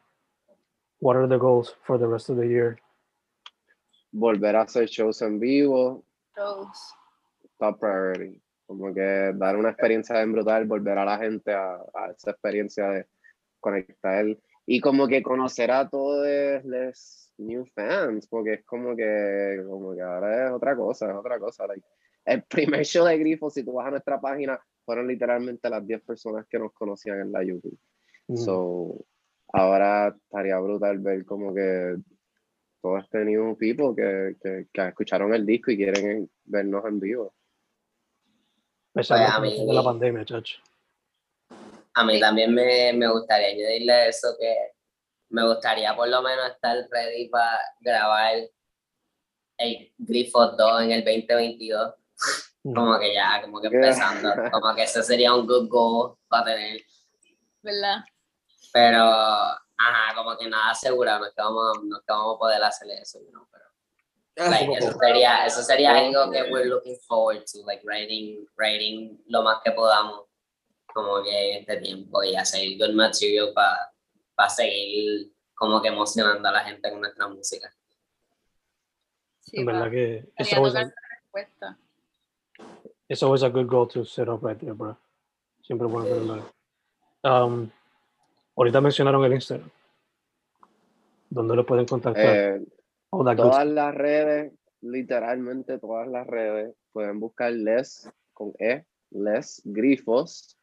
What 0.99 1.17
are 1.17 1.27
the 1.27 1.37
goals 1.37 1.75
for 1.83 1.97
the 1.97 2.07
rest 2.07 2.29
of 2.29 2.37
the 2.37 2.47
year? 2.47 2.79
Volver 4.13 4.55
a 4.55 4.61
hacer 4.61 4.87
shows 4.87 5.21
en 5.21 5.39
vivo, 5.39 6.03
Todos. 6.35 6.93
top 7.59 7.79
priority. 7.79 8.41
Como 8.71 8.93
que 8.93 9.33
dar 9.35 9.57
una 9.57 9.71
experiencia 9.71 10.15
bien 10.15 10.31
brutal, 10.31 10.65
volver 10.65 10.97
a 10.97 11.03
la 11.03 11.17
gente 11.17 11.51
a, 11.51 11.75
a 11.93 12.11
esa 12.15 12.31
experiencia 12.31 12.87
de 12.87 13.07
conectar 13.59 14.25
y 14.65 14.79
como 14.79 15.07
que 15.07 15.21
conocer 15.21 15.69
a 15.71 15.89
todos 15.89 16.25
los 16.63 17.33
new 17.37 17.65
fans, 17.75 18.27
porque 18.27 18.53
es 18.53 18.65
como 18.65 18.95
que, 18.95 19.61
como 19.67 19.93
que 19.93 20.01
ahora 20.01 20.47
es 20.47 20.53
otra 20.53 20.77
cosa, 20.77 21.09
es 21.09 21.17
otra 21.17 21.37
cosa. 21.37 21.67
like, 21.67 21.85
el 22.23 22.43
primer 22.43 22.85
show 22.85 23.05
de 23.05 23.17
Grifo, 23.17 23.49
si 23.49 23.65
tú 23.65 23.73
vas 23.73 23.87
a 23.87 23.91
nuestra 23.91 24.21
página, 24.21 24.57
fueron 24.85 25.07
literalmente 25.07 25.69
las 25.69 25.85
10 25.85 26.03
personas 26.03 26.45
que 26.47 26.57
nos 26.57 26.71
conocían 26.71 27.19
en 27.19 27.31
la 27.33 27.43
YouTube. 27.43 27.77
Mm. 28.27 28.37
So, 28.37 29.05
ahora 29.51 30.15
estaría 30.15 30.57
brutal 30.59 30.99
ver 30.99 31.25
como 31.25 31.53
que 31.53 31.97
todo 32.81 32.97
este 32.97 33.25
new 33.25 33.57
people 33.57 33.93
que, 33.93 34.37
que, 34.41 34.67
que 34.71 34.87
escucharon 34.87 35.33
el 35.33 35.45
disco 35.45 35.71
y 35.71 35.75
quieren 35.75 36.29
vernos 36.45 36.85
en 36.85 36.99
vivo. 37.01 37.33
Especialmente 38.93 39.37
Pues, 39.39 39.53
a 39.59 39.61
mí- 39.61 39.67
de 39.67 39.73
la 39.73 39.83
pandemia, 39.83 40.25
chacho. 40.25 40.57
A 41.93 42.03
mí 42.05 42.19
también 42.19 42.53
me, 42.53 42.93
me 42.93 43.07
gustaría 43.11 43.47
añadirle 43.49 44.07
eso 44.09 44.29
que 44.39 44.71
me 45.29 45.45
gustaría 45.45 45.95
por 45.95 46.07
lo 46.07 46.21
menos 46.21 46.49
estar 46.51 46.77
ready 46.89 47.27
para 47.29 47.59
grabar 47.79 48.33
el 49.57 49.93
Grifo 49.97 50.47
2 50.47 50.81
en 50.83 50.91
el 50.91 51.03
2022. 51.03 51.93
Mm. 52.63 52.73
Como 52.75 52.99
que 52.99 53.13
ya, 53.13 53.41
como 53.41 53.59
que 53.61 53.67
empezando. 53.71 54.29
Como 54.51 54.73
que 54.75 54.83
ese 54.83 55.03
sería 55.03 55.33
un 55.33 55.45
good 55.47 55.67
goal 55.69 56.15
para 56.27 56.45
tener. 56.45 56.81
¿Verdad? 57.61 58.03
Pero, 58.73 59.03
ajá, 59.03 60.15
como 60.15 60.37
que 60.37 60.47
nada 60.49 60.71
asegurado, 60.71 61.19
no 61.19 61.25
es 61.27 61.33
que 61.33 61.41
vamos, 61.41 61.83
no 61.83 61.97
es 61.97 62.03
que 62.05 62.11
vamos 62.13 62.35
a 62.35 62.39
poder 62.39 62.63
hacer 62.63 62.89
eso, 62.91 63.19
you 63.19 63.29
know, 63.31 63.45
pero 63.51 63.65
Like, 64.37 64.73
eso 64.77 64.91
sería, 64.97 65.45
eso 65.45 65.61
sería 65.61 65.91
algo 65.97 66.31
que 66.31 66.43
we're 66.51 66.65
looking 66.65 66.97
forward 67.07 67.43
to, 67.51 67.63
like 67.65 67.83
writing, 67.85 68.47
writing 68.57 69.21
lo 69.27 69.43
más 69.43 69.57
que 69.63 69.71
podamos, 69.71 70.25
como 70.93 71.21
que 71.23 71.57
este 71.59 71.77
tiempo 71.81 72.23
y 72.23 72.35
hacer 72.35 72.61
good 72.77 72.93
material 72.95 73.53
para 73.53 74.49
seguir 74.49 75.31
como 75.53 75.81
que 75.81 75.89
emocionando 75.89 76.47
a 76.47 76.51
la 76.53 76.61
gente 76.63 76.89
con 76.89 77.01
nuestra 77.01 77.27
música. 77.27 77.71
Sí, 79.41 79.57
En 79.59 79.65
verdad 79.65 79.83
pa- 79.85 79.89
que 79.91 80.13
it's 80.15 80.49
quería 80.49 80.55
always, 80.57 80.75
a, 80.75 80.81
esa 80.81 80.93
respuesta. 81.19 81.77
it's 83.09 83.23
always 83.23 83.43
a 83.43 83.49
good 83.49 83.67
goal 83.67 83.87
to 83.87 84.05
set 84.05 84.27
up 84.29 84.41
right 84.43 84.57
there, 84.59 84.73
bro. 84.73 84.97
Siempre 85.61 85.87
bueno 85.87 86.07
tenerlo. 86.07 86.51
Um, 87.23 87.69
ahorita 88.55 88.79
mencionaron 88.81 89.23
el 89.25 89.33
Instagram. 89.33 89.69
¿Dónde 91.29 91.55
lo 91.55 91.65
pueden 91.65 91.85
contactar? 91.85 92.25
Eh, 92.35 92.61
Good 93.11 93.35
todas 93.35 93.67
las 93.67 93.93
redes, 93.93 94.53
literalmente 94.79 95.77
todas 95.79 96.07
las 96.07 96.25
redes, 96.25 96.73
pueden 96.93 97.19
buscar 97.19 97.51
Les 97.51 98.09
con 98.33 98.53
E, 98.57 98.85
Les 99.09 99.61
Grifos, 99.65 100.57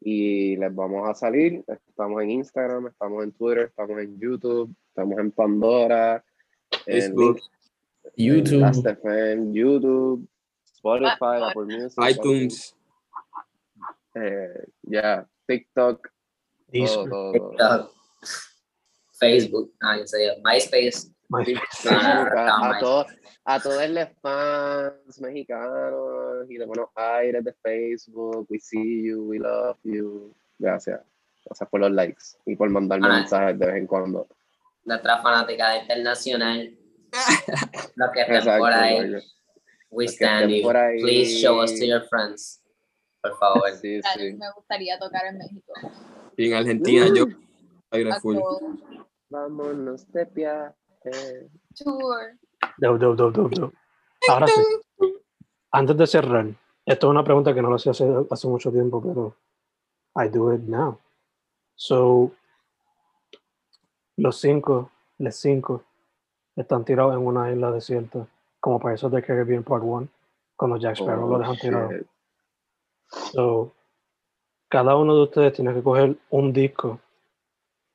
y 0.00 0.54
les 0.56 0.74
vamos 0.74 1.08
a 1.08 1.14
salir. 1.14 1.64
Estamos 1.66 2.22
en 2.22 2.30
Instagram, 2.30 2.88
estamos 2.88 3.24
en 3.24 3.32
Twitter, 3.32 3.66
estamos 3.68 3.98
en 4.02 4.20
YouTube, 4.20 4.76
estamos 4.88 5.18
en 5.18 5.32
Pandora, 5.32 6.22
en 6.84 7.00
Facebook, 7.00 7.40
YouTube. 8.16 8.60
Last.fm, 8.60 9.52
YouTube, 9.54 10.28
Spotify, 10.74 11.14
Ah, 11.20 11.48
Apple 11.48 11.64
Music, 11.64 12.04
iTunes. 12.10 12.76
eh, 14.14 14.66
ya, 14.82 15.26
TikTok, 15.46 16.06
Deezer, 16.68 17.08
todo, 17.08 17.08
todo, 17.08 17.32
todo. 17.32 17.48
TikTok, 17.50 17.94
Facebook, 19.18 19.72
ah, 19.80 19.96
yo 19.96 20.06
sé, 20.06 20.36
MySpace. 20.44 21.13
A, 21.88 22.78
todos, 22.80 23.06
a 23.44 23.60
todos 23.60 23.88
los 23.90 24.08
fans 24.22 25.20
mexicanos 25.20 26.48
y 26.48 26.56
de 26.56 26.64
buenos 26.66 26.88
aires 26.94 27.44
de 27.44 27.52
Facebook, 27.62 28.46
we 28.50 28.58
see 28.58 29.08
you, 29.08 29.24
we 29.28 29.38
love 29.38 29.76
you. 29.84 30.34
Gracias. 30.58 31.00
Gracias 31.44 31.68
por 31.68 31.80
los 31.80 31.90
likes 31.90 32.24
y 32.46 32.56
por 32.56 32.70
mandarme 32.70 33.06
Ah. 33.10 33.18
mensajes 33.18 33.58
de 33.58 33.66
vez 33.66 33.76
en 33.76 33.86
cuando. 33.86 34.26
Nuestra 34.84 35.20
fanaticada 35.22 35.78
internacional. 35.78 36.76
Los 37.96 38.10
que 38.12 38.20
estén 38.22 38.36
Exacto. 38.36 38.58
por 38.60 38.72
ahí, 38.72 38.96
porque- 38.96 39.26
we 39.90 40.04
stand 40.06 40.50
you. 40.50 40.68
Please 41.02 41.38
show 41.40 41.62
us 41.62 41.72
to 41.78 41.84
your 41.84 42.02
friends. 42.08 42.60
Por 43.22 43.38
favor. 43.38 43.70
Sí, 43.80 44.00
Tal, 44.00 44.20
sí. 44.20 44.32
Me 44.34 44.50
gustaría 44.56 44.98
tocar 44.98 45.26
en 45.26 45.38
México. 45.38 45.72
Y 46.36 46.48
en 46.48 46.54
Argentina, 46.54 47.06
yo. 47.14 47.24
Uh. 47.26 48.20
Full. 48.20 48.38
Vámonos 49.30 50.10
de 50.12 50.26
dope, 52.78 52.98
dope, 52.98 53.32
dope, 53.32 53.56
dope. 53.60 53.76
Ahora 54.28 54.46
sí. 54.46 54.62
Antes 55.70 55.96
de 55.96 56.06
cerrar, 56.06 56.46
esto 56.86 57.06
es 57.06 57.10
una 57.10 57.24
pregunta 57.24 57.52
que 57.52 57.60
no 57.62 57.68
lo 57.68 57.76
hacía 57.76 57.92
hace, 57.92 58.06
hace 58.30 58.48
mucho 58.48 58.70
tiempo, 58.70 59.02
pero 59.02 59.34
I 60.16 60.28
do 60.28 60.54
it 60.54 60.62
now. 60.62 60.98
So, 61.74 62.30
los 64.16 64.36
cinco, 64.40 64.90
los 65.18 65.34
cinco, 65.34 65.82
están 66.54 66.84
tirados 66.84 67.14
en 67.14 67.26
una 67.26 67.50
isla 67.50 67.72
desierta, 67.72 68.26
como 68.60 68.78
para 68.78 68.94
eso 68.94 69.10
de 69.10 69.22
Caribbean 69.22 69.64
Part 69.64 69.82
1, 69.84 70.08
cuando 70.56 70.76
Jack 70.76 70.94
Sparrow 70.96 71.28
lo 71.28 71.34
Oh, 71.34 71.38
dejan 71.40 71.56
tirado. 71.56 71.90
So, 73.32 73.72
cada 74.68 74.96
uno 74.96 75.16
de 75.16 75.22
ustedes 75.24 75.52
tiene 75.54 75.74
que 75.74 75.82
coger 75.82 76.16
un 76.30 76.52
disco 76.52 77.00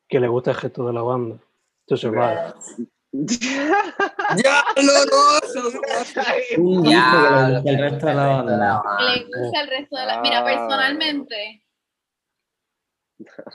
que 0.09 0.19
le 0.19 0.27
guste 0.27 0.51
el 0.51 0.57
gesto 0.57 0.85
de 0.85 0.93
la 0.93 1.01
banda. 1.01 1.37
To 1.87 1.95
survive. 1.95 2.53
¡Ya! 3.11 4.63
¡No, 4.77 5.05
no! 5.05 6.63
Un 6.63 6.83
disco 6.83 6.91
Ya, 6.91 7.11
que 7.11 7.21
le 7.31 7.53
lo 7.53 7.55
gusta 7.55 7.69
el 7.71 7.79
resto 7.79 8.05
de 8.07 8.13
la 8.13 8.27
banda. 8.27 8.83
Que 8.97 9.03
le 9.03 9.25
gusta 9.25 9.61
el 9.61 9.67
resto 9.69 9.95
de 9.97 10.05
la. 10.05 10.21
Mira, 10.21 10.39
Ah. 10.39 10.45
personalmente, 10.45 11.63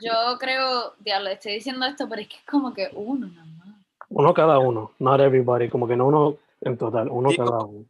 yo 0.01 0.11
creo, 0.39 0.93
diablo, 0.99 1.29
estoy 1.29 1.53
diciendo 1.53 1.85
esto, 1.85 2.07
pero 2.09 2.21
es 2.21 2.27
que 2.27 2.35
es 2.35 2.45
como 2.45 2.73
que 2.73 2.89
uno 2.93 3.27
nada 3.27 3.45
más. 3.57 3.75
Uno 4.09 4.33
cada 4.33 4.59
uno, 4.59 4.91
not 4.99 5.19
everybody, 5.21 5.69
como 5.69 5.87
que 5.87 5.95
no 5.95 6.07
uno 6.07 6.37
en 6.61 6.77
total, 6.77 7.09
uno 7.09 7.29
Sí, 7.31 7.37
cada 7.37 7.59
uno. 7.63 7.85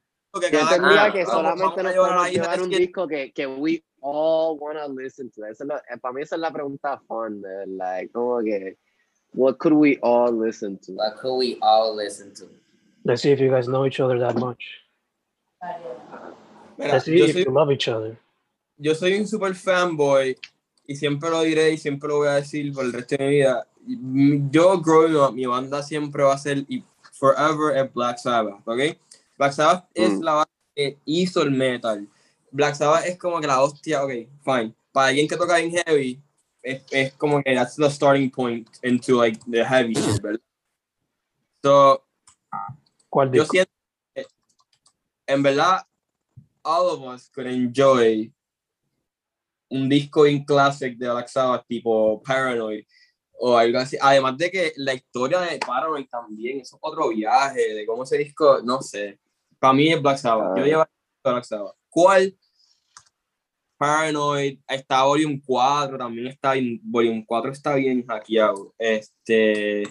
Yo 0.51 0.59
entendía 0.59 1.03
Ah, 1.05 1.11
que 1.13 1.25
solamente 1.25 1.81
nos 1.83 1.93
podemos 1.95 2.29
llevar 2.31 2.61
un 2.61 2.69
disco 2.69 3.07
que, 3.07 3.31
que 3.31 3.47
we 3.47 3.83
all 4.01 4.57
wanna 4.59 4.87
listen 4.87 5.31
to. 5.31 5.45
Esa 5.45 5.63
es 5.63 5.67
la- 5.67 5.77
eh, 5.89 5.97
para 5.99 6.13
mí 6.13 6.21
esa 6.21 6.35
es 6.35 6.41
la 6.41 6.51
pregunta 6.51 7.01
fun, 7.07 7.41
de, 7.41 7.65
like, 7.67 8.11
como 8.11 8.39
que, 8.43 8.77
what 9.35 9.57
could 9.59 9.73
we 9.73 9.97
all 10.01 10.31
listen 10.31 10.77
to? 10.79 10.93
What 10.93 11.17
could 11.17 11.35
we 11.37 11.57
all 11.61 11.95
listen 11.95 12.33
to? 12.35 12.45
Let's 13.03 13.21
see 13.21 13.31
if 13.31 13.39
you 13.39 13.49
guys 13.51 13.67
know 13.67 13.85
each 13.85 13.99
other 13.99 14.17
that 14.19 14.35
much. 14.39 14.63
Mira, 16.77 16.93
Let's 16.93 17.05
see 17.05 17.21
if 17.21 17.33
soy 17.33 17.39
you 17.43 17.51
love 17.51 17.71
each 17.71 17.87
other. 17.87 18.17
yo 18.77 18.93
soy 18.93 19.13
un 19.17 19.27
super 19.27 19.53
fanboy 19.53 20.35
y 20.87 20.95
siempre 20.95 21.29
lo 21.29 21.41
diré 21.43 21.71
y 21.71 21.77
siempre 21.77 22.09
lo 22.09 22.17
voy 22.17 22.27
a 22.27 22.35
decir 22.35 22.73
por 22.73 22.83
el 22.85 22.93
resto 22.93 23.15
de 23.17 23.23
mi 23.25 23.31
vida. 23.35 23.65
Yo, 24.51 24.77
growing 24.81 25.15
up, 25.15 25.33
mi 25.33 25.45
banda 25.45 25.81
siempre 25.83 26.23
va 26.23 26.33
a 26.33 26.37
ser 26.37 26.65
y 26.67 26.83
forever 27.13 27.77
es 27.77 27.93
Black 27.93 28.17
Sabbath, 28.17 28.67
¿ok? 28.67 28.97
Black 29.37 29.53
Sabbath 29.53 29.85
es 29.93 30.19
Mm. 30.19 30.23
la 30.23 30.33
banda 30.33 30.51
que 30.75 30.97
hizo 31.05 31.41
el 31.43 31.51
metal. 31.51 32.07
Black 32.51 32.75
Sabbath 32.75 33.05
es 33.05 33.17
como 33.17 33.39
que 33.39 33.47
la 33.47 33.61
hostia, 33.61 34.03
ok, 34.03 34.11
fine. 34.43 34.73
Para 34.91 35.07
alguien 35.07 35.27
que 35.27 35.37
toca 35.37 35.59
en 35.59 35.71
heavy, 35.71 36.19
es, 36.65 36.83
es 36.91 37.13
como 37.13 37.41
que 37.43 37.53
that's 37.55 37.75
the 37.75 37.89
starting 37.89 38.29
point 38.31 38.67
into 38.83 39.15
like 39.17 39.39
the 39.49 39.63
heavy 39.63 39.93
shit, 39.93 40.21
¿verdad? 40.21 40.41
So, 41.63 42.03
¿Cuál 43.09 43.31
yo 43.31 43.41
disco? 43.43 43.51
siento 43.53 43.71
que, 44.13 44.25
en 45.27 45.43
verdad, 45.43 45.81
all 46.63 46.89
of 46.89 47.01
us 47.01 47.29
could 47.29 47.47
enjoy 47.47 48.31
un 49.69 49.89
disco 49.89 50.25
in 50.27 50.43
classic 50.45 50.97
de 50.97 51.09
Black 51.09 51.27
Sabbath 51.27 51.65
tipo 51.67 52.21
Paranoid 52.23 52.85
o 53.39 53.57
algo 53.57 53.79
así. 53.79 53.97
Además 54.01 54.37
de 54.37 54.49
que 54.51 54.73
la 54.77 54.93
historia 54.93 55.41
de 55.41 55.57
Paranoid 55.59 56.07
también, 56.07 56.59
eso 56.61 56.75
es 56.75 56.79
otro 56.83 57.09
viaje, 57.09 57.73
de 57.73 57.85
cómo 57.85 58.03
ese 58.03 58.17
disco, 58.17 58.61
no 58.63 58.81
sé. 58.81 59.19
Para 59.59 59.73
mí 59.73 59.91
es 59.91 60.01
Black 60.01 60.17
Sabbath. 60.17 60.57
Yo 60.57 60.63
Ah. 60.63 60.65
llevo 60.65 60.85
Black 61.23 61.43
Sabbath. 61.45 61.75
¿Cuál? 61.89 62.37
Paranoid, 63.77 64.59
está 64.67 65.03
Volume 65.03 65.41
4, 65.45 65.97
también 65.97 66.27
está 66.27 66.53
bien, 66.53 66.79
Volume 66.83 67.25
4 67.27 67.51
está 67.51 67.75
bien 67.75 68.05
hackeado. 68.05 68.73
Este, 68.77 69.83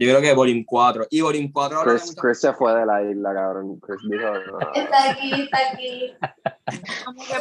yo 0.00 0.08
creo 0.08 0.20
que 0.22 0.32
Volume 0.32 0.64
4. 0.66 1.06
Y 1.10 1.20
Volume 1.20 1.50
4 1.52 1.78
habla 1.78 1.92
de 1.92 1.98
Chris, 1.98 2.16
Chris 2.16 2.40
se 2.40 2.52
fue 2.54 2.74
de 2.74 2.86
la 2.86 3.02
isla, 3.02 3.34
cabrón. 3.34 3.78
Chris 3.80 4.00
dijo, 4.08 4.24
no, 4.24 4.58
Está 4.74 5.10
aquí, 5.10 5.32
está 5.42 5.58
aquí. 5.72 6.14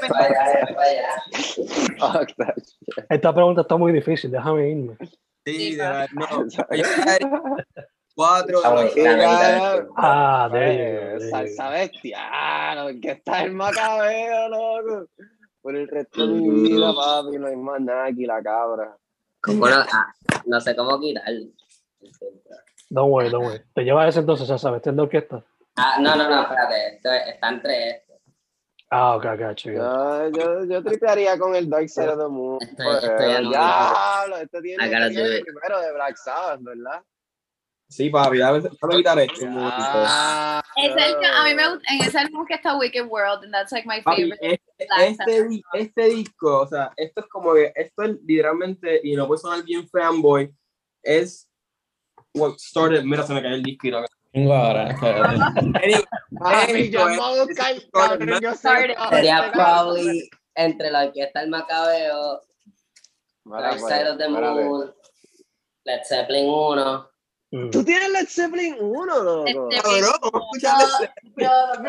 Vaya, 0.09 0.67
vaya. 0.75 2.25
Esta 3.09 3.33
pregunta 3.33 3.61
está 3.61 3.77
muy 3.77 3.93
difícil, 3.93 4.31
déjame 4.31 4.69
irme. 4.69 4.97
Sí, 4.99 5.19
Sí, 5.45 5.75
de 5.75 5.83
verdad, 5.83 6.07
no. 6.13 6.47
Cuatro. 8.19 8.59
Ah, 8.65 10.47
bueno. 10.51 11.15
Ah, 11.15 11.17
salsa 11.29 11.65
go. 11.67 11.71
bestial, 11.71 12.99
que 13.01 13.11
está 13.11 13.43
el 13.43 13.53
macabeo, 13.53 14.49
loco. 14.49 15.07
Por 15.61 15.73
el 15.77 15.87
resto 15.87 16.27
de 16.27 16.33
mi 16.33 16.69
vida, 16.69 16.93
papi, 16.93 17.37
no 17.37 17.47
hay 17.47 17.55
más 17.55 17.79
nada 17.79 18.07
aquí, 18.07 18.25
la 18.25 18.43
cabra. 18.43 18.97
¿Cómo 19.39 19.69
no? 19.69 19.77
Ah, 19.93 20.13
no 20.47 20.59
sé 20.59 20.75
cómo 20.75 20.99
quitarlo. 20.99 21.45
Don't 22.89 23.09
worry, 23.09 23.29
don't 23.29 23.45
worry. 23.45 23.61
Te 23.73 23.83
llevas 23.83 24.09
ese 24.09 24.19
entonces, 24.19 24.49
ya 24.49 24.57
sabes, 24.57 24.79
este 24.79 24.89
es 24.89 24.95
de 24.97 25.01
orquesta. 25.01 25.45
Ah, 25.77 25.97
no, 26.01 26.13
no, 26.17 26.29
no, 26.29 26.41
espérate. 26.41 26.95
Esto 26.95 27.13
está 27.13 27.49
entre 27.49 27.89
estos. 27.89 28.17
Ah, 28.89 29.15
ok, 29.15 29.25
gotcha. 29.39 29.71
Yo, 29.71 30.29
yo, 30.31 30.65
yo 30.65 30.83
tripearía 30.83 31.39
con 31.39 31.55
el 31.55 31.69
Dark 31.69 31.87
Side 31.87 32.09
of 32.09 32.19
the 32.19 32.27
Moon. 32.27 32.59
Estoy- 32.61 32.85
en- 33.35 34.41
este 34.41 34.61
tiene 34.61 35.37
it. 35.37 35.45
primero 35.45 35.79
de 35.79 35.93
Black 35.93 36.17
Sabbath, 36.17 36.61
¿verdad? 36.63 37.01
Sí, 37.89 38.09
papi, 38.11 38.37
quitar 38.37 39.19
esto. 39.19 39.45
momentito. 39.47 39.81
Ah, 40.05 40.63
Es 40.75 40.91
el 40.95 41.19
que 41.19 41.25
a 41.25 41.43
mí 41.43 41.55
me 41.55 41.69
gusta, 41.69 41.93
en 41.93 42.01
ese 42.01 42.17
álbum 42.19 42.45
que 42.45 42.53
está 42.53 42.77
Wicked 42.77 43.07
World, 43.07 43.43
and 43.43 43.51
that's 43.51 43.71
like 43.71 43.87
my 43.87 43.99
Papi, 44.01 44.29
favorite. 44.31 44.61
este, 44.77 45.07
este, 45.07 45.47
di- 45.47 45.63
este 45.73 46.03
disco, 46.09 46.61
o 46.61 46.67
sea, 46.67 46.91
esto 46.95 47.21
es 47.21 47.27
como 47.27 47.53
que, 47.55 47.73
esto 47.75 48.03
es 48.03 48.17
literalmente, 48.25 49.01
y 49.03 49.15
no 49.15 49.25
puede 49.27 49.41
sonar 49.41 49.63
bien 49.63 49.89
fanboy, 49.89 50.53
es 51.01 51.49
what 52.35 52.57
started, 52.59 53.03
mira, 53.03 53.23
se 53.23 53.33
me 53.33 53.41
cayó 53.41 53.55
el 53.55 53.63
disco 53.63 53.87
y 53.87 53.91
no. 53.91 54.05
Tengo 54.31 54.53
ahora. 54.53 54.95
yo 56.91 57.01
a 57.03 57.43
buscar, 57.43 57.75
cabrón, 57.91 58.39
yo 58.39 58.53
Sería 58.53 59.39
este 59.39 59.51
probably 59.51 60.29
entre 60.53 60.91
la 60.91 61.05
orquesta 61.05 61.41
El 61.41 61.49
Macabeo, 61.49 62.41
Dark 63.45 63.79
pues, 63.79 63.81
Side 63.81 64.09
of 64.11 64.17
the. 64.19 64.29
Moon, 64.29 64.93
Led 65.85 66.01
Zeppelin 66.07 66.47
1. 66.47 67.09
Mm. 67.51 67.71
Tú 67.71 67.83
tienes 67.83 68.09
Led 68.11 68.27
Zeppelin 68.27 68.75
1, 68.79 69.23
loco. 69.23 69.47
Este- 69.47 69.81
cabrón, 69.81 70.13
vamos 70.21 70.33
a 70.33 70.37
escuchar 70.37 70.75
ese- 71.01 71.11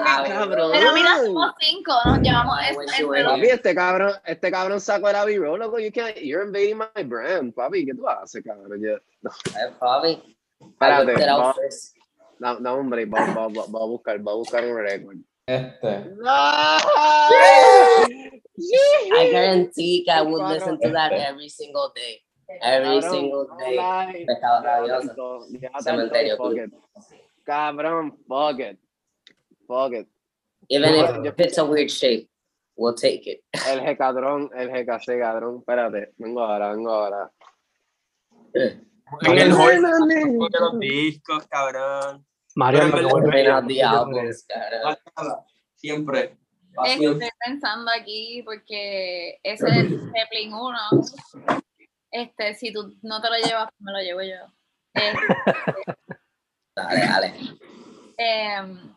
Ah, 0.06 0.24
cabrón. 0.26 0.70
Pero 0.72 0.92
mira, 0.94 1.18
somos 1.22 1.52
cinco, 1.60 1.92
nos 2.06 2.18
llevamos 2.20 2.58
es- 2.66 2.74
bueno, 2.74 2.90
entre 2.92 3.04
bueno. 3.04 3.24
los- 3.30 3.38
Papi, 3.38 3.48
este 3.50 3.74
cabrón, 3.74 4.12
este 4.24 4.50
cabrón 4.50 4.80
sacó 4.80 5.10
el 5.10 5.16
Abbey 5.16 5.36
Road, 5.38 5.58
loco. 5.58 5.78
You 5.78 5.92
can't, 5.92 6.16
you're 6.16 6.46
invading 6.46 6.78
my 6.78 7.02
brand, 7.04 7.52
papi. 7.54 7.84
¿Qué 7.84 7.92
tú 7.94 8.08
haces, 8.08 8.42
cabrón? 8.42 8.80
Yo- 8.80 8.96
Eh, 8.96 9.70
Probably. 9.78 10.12
I 10.12 10.36
Espérate, 10.64 11.04
looked 11.06 11.22
it 11.22 11.28
up 11.30 11.38
va- 11.38 11.50
a 13.82 13.86
buscar, 13.86 14.18
va 14.26 14.32
a 14.32 14.36
buscar 14.36 14.64
un 14.64 14.76
récord. 14.78 15.16
Este. 15.46 15.88
I 19.12 19.30
guarantee 19.30 20.04
que 20.04 20.10
I 20.12 20.22
would 20.22 20.42
listen 20.52 20.78
to 20.80 20.90
that 20.92 21.12
este. 21.12 21.28
every 21.28 21.48
single 21.48 21.92
day. 21.94 22.22
Every 22.62 23.00
Cabrón, 23.00 23.10
single 23.10 23.46
day. 23.58 23.76
lie. 23.76 24.24
Pescado 24.26 24.62
rabioso. 24.62 25.46
Cementerio 25.80 26.36
fuck 26.36 26.56
it. 26.56 26.72
Cabrón, 27.44 28.16
fuck 28.26 28.58
it. 28.60 28.78
Fuck 29.66 29.92
it. 29.92 30.08
Even 30.68 30.92
No, 30.92 31.24
if 31.24 31.38
it's 31.38 31.58
a 31.58 31.64
weird 31.64 31.90
shape, 31.90 32.28
we'll 32.76 32.94
take 32.94 33.26
it. 33.26 33.42
El 33.66 33.80
G-Cadrón, 33.80 34.50
el 34.54 34.68
GKC, 34.68 35.18
cadrón. 35.18 35.58
Espérate, 35.58 36.12
vengo 36.18 36.40
ahora, 36.42 36.70
vengo 36.72 36.90
ahora. 36.90 37.30
En 38.54 39.38
el 39.38 39.52
hall 39.52 39.80
los 39.80 40.78
discos, 40.80 41.46
cabrón. 41.48 42.24
María, 42.56 42.80
Pero 42.90 42.96
en 42.98 43.02
no, 43.02 43.14
verdad- 43.14 43.20
no, 43.22 43.26
Bring 43.30 43.46
out 43.48 43.62
no, 43.62 43.68
the 43.68 43.82
no, 43.82 43.88
albums, 43.88 44.44
cara. 44.46 44.98
Siempre. 45.76 46.36
Estoy 46.86 47.28
pensando 47.44 47.90
aquí 47.90 48.42
porque 48.44 49.38
ese 49.42 49.66
Zeppelin 49.66 50.54
1, 50.54 50.78
este, 52.10 52.54
si 52.54 52.72
tú 52.72 52.94
no 53.02 53.20
te 53.20 53.28
lo 53.30 53.36
llevas, 53.36 53.68
me 53.78 53.92
lo 53.92 53.98
llevo 54.00 54.22
yo. 54.22 54.36
Este, 54.94 55.20
Dale, 56.74 57.00
dale. 57.06 57.34
em, 58.16 58.94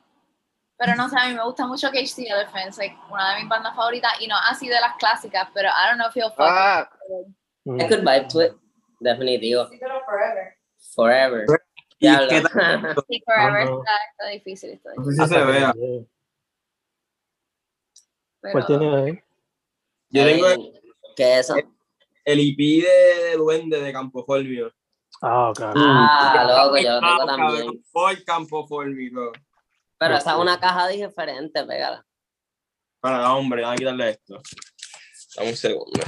pero 0.78 0.96
no 0.96 1.08
sé, 1.10 1.16
a 1.20 1.28
mí 1.28 1.36
me 1.36 1.44
gusta 1.44 1.68
mucho 1.68 1.90
KC 1.92 2.28
Elephants, 2.28 2.78
like, 2.78 2.96
una 3.12 3.34
de 3.36 3.42
mis 3.42 3.50
bandas 3.50 3.76
favoritas, 3.76 4.12
y 4.20 4.28
no 4.28 4.36
así 4.38 4.68
de 4.68 4.80
las 4.80 4.96
clásicas, 4.98 5.50
pero 5.54 5.70
I 5.70 5.88
don't 5.90 5.98
know 6.00 6.08
if 6.10 6.16
you'll 6.16 6.30
fuck 6.32 6.48
Ah, 6.50 6.90
Mm. 7.66 7.80
I 7.80 7.88
could 7.88 8.02
vibe 8.04 8.28
to 8.30 8.42
it. 8.42 8.54
Definitivo. 9.00 9.68
Forever. 10.06 10.58
Forever. 10.96 11.46
¿Y 12.00 12.08
Diablo. 12.10 12.28
Sí, 13.08 13.22
Forever 13.26 13.66
no. 13.70 13.80
está, 13.80 13.92
está 14.12 14.28
difícil. 14.28 14.70
Está 14.72 14.90
No 14.98 15.04
difícil, 15.04 15.28
sé 15.28 15.34
si 15.34 15.40
se 15.40 15.46
vea. 15.46 15.74
¿Cuál 18.42 18.54
pero- 18.54 18.66
tiene 18.66 18.96
ahí? 18.96 19.24
Yo 20.10 20.26
tengo 20.26 20.48
¿Qué 21.16 21.34
es 21.40 21.50
eso? 21.50 21.56
El 22.26 22.40
IP 22.40 22.84
de 22.86 23.38
Duende 23.38 23.82
de 23.82 23.92
Campo 23.94 24.24
Formio. 24.26 24.74
Ah, 25.22 25.50
ok. 25.50 25.60
Ah, 25.62 26.46
loco, 26.66 26.78
yo 26.78 26.92
lo 26.92 27.00
tengo 27.00 27.22
Ah, 27.22 27.26
también. 27.26 27.84
Por 27.92 28.24
Campo 28.24 28.68
Formio. 28.68 29.32
Pero 29.98 30.18
esa 30.18 30.32
es 30.34 30.38
una 30.38 30.60
caja 30.60 30.88
diferente, 30.90 31.64
pégala. 31.66 32.06
Para, 33.00 33.34
hombre, 33.34 33.62
vamos 33.62 33.76
a 33.76 33.78
quitarle 33.78 34.10
esto. 34.12 34.42
Dame 35.36 35.50
un 35.50 35.56
segundo. 35.56 36.02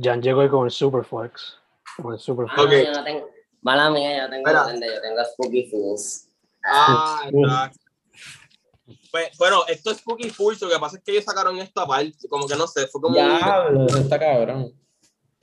Jan 0.00 0.22
llegó 0.22 0.40
ahí 0.40 0.48
con 0.48 0.64
el 0.64 0.70
Superflex. 0.70 1.58
Con 2.02 2.14
el 2.14 2.18
Superflex. 2.18 2.58
Ah, 2.58 2.62
Ok. 2.64 2.72
yo 2.86 2.92
no 2.92 3.04
tengo. 3.04 3.30
Mala 3.62 3.90
mía, 3.90 4.24
yo 4.24 4.30
tengo 4.30 4.52
duende, 4.64 4.86
yo 4.94 5.00
tengo 5.00 5.24
Spooky 5.24 5.70
Fools. 5.70 6.28
Ah, 6.64 7.22
exacto. 7.30 7.80
Pues, 9.10 9.36
bueno, 9.38 9.64
esto 9.66 9.90
es 9.90 9.98
Spooky 9.98 10.30
Full, 10.30 10.56
lo 10.60 10.68
que 10.68 10.78
pasa 10.78 10.96
es 10.98 11.02
que 11.02 11.12
ellos 11.12 11.24
sacaron 11.24 11.58
esto 11.58 11.80
aparte, 11.80 12.28
como 12.28 12.46
que 12.46 12.56
no 12.56 12.66
sé, 12.66 12.86
fue 12.88 13.00
como... 13.00 13.14
Diablo, 13.14 13.86
eso 13.86 13.98
está 13.98 14.18
cabrón. 14.18 14.72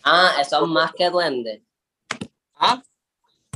Ah, 0.04 0.34
eso 0.40 0.64
es 0.64 0.70
más 0.70 0.94
que 0.94 1.10
duende. 1.10 1.64
¿Ah? 2.56 2.82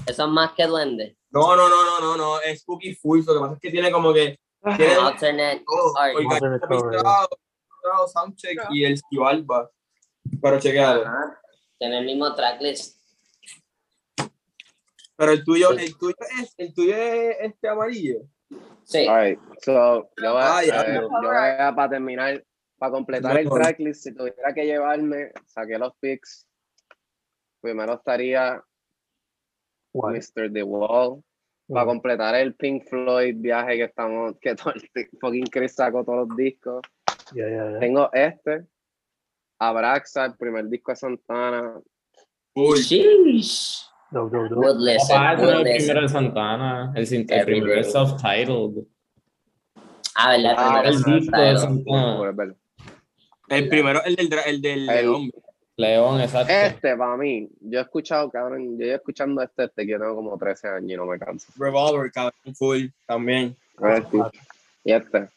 Eso 0.08 0.26
es 0.26 0.30
más 0.30 0.54
que 0.54 0.66
duende. 0.66 1.18
No, 1.30 1.56
no, 1.56 1.70
no, 1.70 1.84
no, 1.84 2.00
no, 2.00 2.18
no, 2.18 2.42
es 2.42 2.62
Spooky 2.62 2.96
Full, 2.96 3.24
lo 3.26 3.34
que 3.34 3.40
pasa 3.40 3.54
es 3.54 3.60
que 3.60 3.72
tiene 3.72 3.92
como 3.92 4.14
que... 4.14 4.40
Tiene 4.78 4.96
Alternate 4.96 5.64
todo, 5.68 5.98
art. 5.98 6.16
Alternate 6.18 6.68
pintado, 6.68 7.30
pintado, 7.70 8.08
soundcheck 8.08 8.60
y 8.72 8.86
el 8.86 8.98
Skibalba. 8.98 9.70
Pero 10.42 10.60
chequealo. 10.60 11.06
Ajá. 11.06 11.40
Tiene 11.78 12.00
el 12.00 12.06
mismo 12.06 12.34
tracklist. 12.34 13.00
Pero 15.18 15.32
el 15.32 15.44
tuyo, 15.44 15.72
el 15.72 15.98
tuyo 15.98 16.16
es, 16.42 16.56
el 16.58 16.74
tuyo 16.74 16.96
es 16.96 17.38
este 17.42 17.70
amarillo. 17.70 18.22
Sí. 18.86 19.08
alright, 19.08 19.40
so, 19.64 20.10
yo 20.22 20.34
voy, 20.34 20.42
a- 20.42 20.58
Ah, 20.58 20.64
ya. 20.64 20.82
eh, 20.84 20.94
yo 21.02 21.10
voy 21.10 21.36
a, 21.36 21.74
para 21.76 21.90
terminar, 21.90 22.44
para 22.78 22.92
completar 22.92 23.38
el 23.38 23.50
tracklist, 23.50 24.04
si 24.04 24.14
tuviera 24.14 24.54
que 24.54 24.66
llevarme, 24.66 25.32
saqué 25.46 25.78
los 25.80 25.94
picks. 26.00 26.48
Primero 27.62 27.94
estaría 27.96 28.62
Guay. 29.94 30.18
Mr. 30.18 30.52
The 30.54 30.64
Wall. 30.64 31.24
Para 31.68 31.84
Mm. 31.84 31.88
completar 31.88 32.36
el 32.36 32.54
Pink 32.54 32.84
Floyd 32.88 33.38
viaje 33.40 33.78
que 33.78 33.84
estamos, 33.86 34.36
que 34.40 34.54
todo 34.54 34.72
el 34.76 34.88
fucking 35.20 35.48
Chris 35.48 35.74
sacó 35.74 36.04
todos 36.06 36.28
los 36.28 36.38
discos. 36.38 36.82
Tengo 37.80 38.08
este, 38.14 38.68
Abraxa, 39.60 40.26
el 40.26 40.36
primer 40.38 40.68
disco 40.68 40.92
de 40.92 40.96
Santana. 40.98 41.82
Uy, 42.54 42.78
Sheesh. 42.78 43.90
Would 44.12 44.80
listen, 44.80 45.16
Papá, 45.16 45.34
ese 45.34 45.42
no 45.44 45.48
would 45.50 45.52
es 45.52 45.58
el 45.58 45.64
listen. 45.64 45.78
primero 45.88 46.02
de 46.02 46.10
Santana. 46.10 46.94
El, 46.96 47.08
sin- 47.08 47.26
el 47.30 47.46
primero 47.46 47.74
es 47.80 47.92
self-titled. 47.94 48.86
Ah, 50.16 50.32
¿verdad? 50.38 50.56
Ah, 50.58 50.82
el 50.86 51.04
disco 51.04 51.38
de. 51.38 51.58
Santana. 51.58 52.56
El 53.50 53.68
primero, 53.70 54.04
el 54.06 54.16
del, 54.16 54.30
el 54.46 54.62
del 54.62 54.80
El- 54.90 54.96
león. 54.96 55.32
León, 55.78 56.22
exacto. 56.22 56.54
Este, 56.54 56.96
para 56.96 57.18
mí, 57.18 57.50
yo 57.60 57.80
he 57.80 57.82
escuchado, 57.82 58.30
cabrón, 58.32 58.78
yo 58.80 58.86
he 58.86 58.94
escuchando 58.94 59.42
este, 59.42 59.66
este 59.66 59.86
que 59.86 59.92
yo 59.92 60.00
tengo 60.00 60.16
como 60.16 60.38
13 60.38 60.70
años 60.70 60.92
y 60.92 60.96
no 60.96 61.06
me 61.06 61.20
canso. 61.20 61.52
Revolver, 61.58 62.10
cabrón, 62.14 62.56
full, 62.56 62.86
también. 63.06 63.58
Este. 63.84 64.18
Y 64.86 64.94
este. 64.94 65.28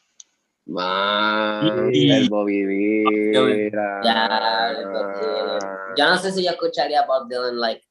Man, 0.65 1.89
Y- 1.91 2.09
el 2.11 2.29
Bobby 2.29 2.63
Vira. 2.65 3.99
Ya, 4.01 4.69
Dylan. 4.79 5.59
Yo 5.97 6.09
no 6.09 6.17
sé 6.19 6.31
si 6.31 6.43
yo 6.45 6.51
escucharía 6.51 7.05
Bob 7.05 7.27
Dylan, 7.27 7.59
like, 7.59 7.83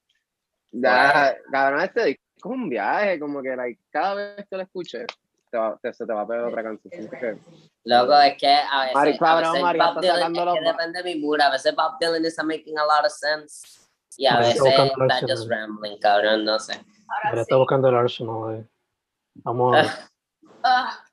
Ya, 0.70 1.37
cabrón, 1.50 1.81
este 1.81 2.04
disco 2.04 2.22
es 2.37 2.44
un 2.44 2.68
viaje, 2.68 3.18
como 3.18 3.42
que 3.42 3.57
like, 3.57 3.81
cada 3.90 4.14
vez 4.14 4.46
que 4.48 4.57
lo 4.57 4.62
escuches, 4.62 5.07
te 5.50 5.57
va, 5.59 5.78
te- 5.83 5.92
se 5.94 6.07
te 6.07 6.12
va 6.12 6.22
a 6.22 6.26
pegar 6.26 6.44
otra 6.44 6.62
canción. 6.62 7.40
Loco, 7.85 8.20
es 8.20 8.37
que 8.38 8.48
a 8.54 8.81
veces, 8.83 8.94
Mari, 8.94 9.14
a 9.14 9.18
cabrón, 9.18 9.52
veces 9.52 9.62
María 9.62 9.85
Bob 9.87 10.04
está 10.04 10.14
Dylan, 10.16 10.37
es 10.37 10.54
que 10.54 10.61
depende 10.68 11.02
de 11.02 11.14
mi 11.14 11.20
mood, 11.20 11.40
a 11.40 11.50
veces 11.50 11.74
Bob 11.74 11.92
Dylan 11.98 12.24
is 12.24 12.37
making 12.44 12.78
a 12.78 12.85
lot 12.85 13.04
of 13.07 13.12
sense, 13.12 13.88
y 14.16 14.26
a 14.26 14.38
veces 14.38 14.61
está 14.64 14.85
está 14.87 15.20
just 15.26 15.48
rambling, 15.50 15.98
cabrón, 15.98 16.44
no 16.44 16.59
sé. 16.59 16.74
Ahora 17.24 17.37
sí. 17.37 17.40
está 17.40 17.57
buscando 17.57 17.88
el 17.88 17.96
Arsenal. 17.96 18.54
ahí. 18.57 18.66
Vamos 19.37 19.74
a 19.76 19.83
ver. 19.83 19.90
Ah, 20.62 21.04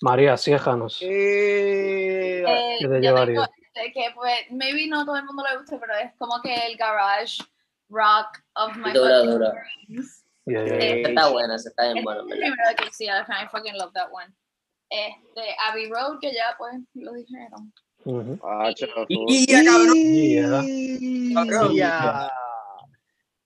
María, 0.00 0.36
ciéjanos. 0.36 0.94
Sí. 0.98 1.06
eh, 1.08 2.76
¿Qué 2.80 2.88
te 2.88 3.00
llevaría? 3.00 3.34
tengo 3.34 3.48
este 3.74 3.92
que 3.92 4.10
pues, 4.14 4.34
maybe 4.50 4.86
no 4.88 5.04
todo 5.04 5.16
el 5.16 5.24
mundo 5.24 5.42
le 5.48 5.56
gusta, 5.58 5.78
pero 5.80 5.94
es 5.94 6.12
como 6.18 6.40
que 6.42 6.54
el 6.66 6.76
garage 6.76 7.42
rock 7.92 8.38
of 8.56 8.76
my 8.76 8.92
Duro, 8.92 9.08
fucking 9.08 9.30
duro. 9.30 9.52
dreams. 9.86 10.24
Ya. 10.46 10.58
Eh, 10.64 11.00
Ese 11.02 11.10
está 11.10 11.28
bueno, 11.28 11.54
ese 11.54 11.68
está 11.68 11.92
bien 11.92 11.98
Este 11.98 12.24
primero 12.24 12.54
que 12.76 12.92
sí, 12.92 13.04
I 13.06 13.46
fucking 13.50 13.76
love 13.78 13.92
that 13.94 14.08
one. 14.10 14.32
Este, 14.90 15.54
Abbey 15.68 15.88
Road, 15.88 16.18
que 16.20 16.32
ya 16.32 16.54
pues 16.58 16.74
lo 16.94 17.12
dijeron. 17.12 17.72
Ujú. 18.04 18.38
Acho, 18.46 18.86
Y 19.08 19.46
ya, 19.46 19.62
cabrón. 19.64 19.96
Ya. 20.04 21.34
Cabrón. 21.34 21.74
Ya. 21.74 22.30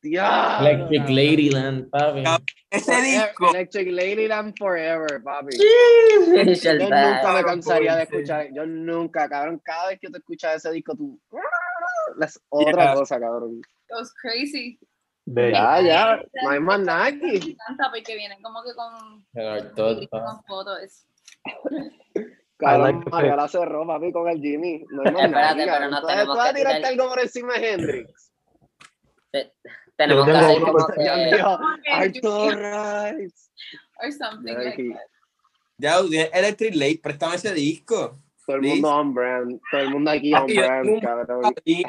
Ya. 0.02 0.58
Electric 0.60 1.08
Ladyland, 1.08 1.90
papi. 1.90 2.22
Ese 2.70 3.00
disco, 3.02 3.50
Electric 3.50 3.88
Ladyland 3.90 4.54
Forever, 4.58 5.22
papi. 5.22 5.56
Yo 5.58 6.74
nunca 6.78 7.32
me 7.34 7.44
cansaría 7.44 7.96
de 7.96 8.02
escuchar, 8.04 8.48
yo 8.54 8.64
nunca, 8.66 9.28
cabrón, 9.28 9.60
cada 9.64 9.88
vez 9.88 9.98
que 10.00 10.08
tú 10.08 10.16
escuchas 10.18 10.56
ese 10.56 10.70
disco, 10.72 10.94
tú... 10.96 11.20
Es 12.22 12.40
otra 12.48 12.84
Yeah. 12.84 12.94
cosa, 12.94 13.20
cabrón. 13.20 13.58
It 13.58 13.94
was 13.94 14.12
crazy. 14.20 14.78
Bello. 15.28 15.52
Ya, 15.56 15.80
ya, 15.82 16.22
no 16.44 16.50
hay 16.50 16.60
más 16.60 16.80
nada 16.80 17.10
Me 17.10 17.36
aquí. 17.36 17.50
encanta 17.52 17.90
porque 17.90 18.14
vienen 18.16 18.40
como 18.42 18.62
que 18.62 18.74
con, 18.74 19.24
pa. 20.08 20.24
con 20.24 20.44
fotos. 20.44 21.06
Cabrón, 22.58 23.04
pick. 23.04 23.12
la 23.12 23.48
cerró, 23.48 23.86
papi, 23.86 24.12
con 24.12 24.28
el 24.30 24.40
Jimmy. 24.40 24.82
No 24.90 25.02
hay 25.04 25.12
más 25.12 25.30
nada 25.30 25.50
Espérate, 25.50 25.62
aquí, 25.62 25.70
pero 25.70 25.90
no 25.90 26.00
vas- 26.00 26.06
tenemos 26.06 26.34
tú 26.34 26.38
vas 26.38 26.48
a 26.50 26.54
tirarte 26.54 26.78
tirar- 26.78 26.92
algo 26.92 27.08
por 27.08 27.20
encima 27.20 27.54
de 27.54 27.70
Hendrix. 27.72 28.32
Tenemos 29.96 30.24
que 30.26 30.32
hacer 30.32 30.60
como 30.62 30.86
que... 30.86 31.08
Arthur 31.90 32.56
Rice. 33.18 33.50
Or 34.02 34.12
something 34.12 34.52
Ya, 34.54 34.58
like 34.58 34.88
that. 35.78 36.10
ya, 36.10 36.22
Electric 36.38 36.74
Late, 36.74 37.00
préstame 37.02 37.34
ese 37.36 37.52
disco. 37.52 38.18
Todo 38.46 38.56
el 38.56 38.62
mundo 38.62 38.88
on 38.88 39.12
brand, 39.12 39.60
todo 39.70 39.80
el 39.80 39.90
mundo 39.90 40.10
aquí 40.10 40.32
on 40.32 40.46
yo 40.46 40.62
tengo 40.62 40.66
brand, 40.66 41.02
cabrón. 41.02 41.54
¿qué 41.64 41.84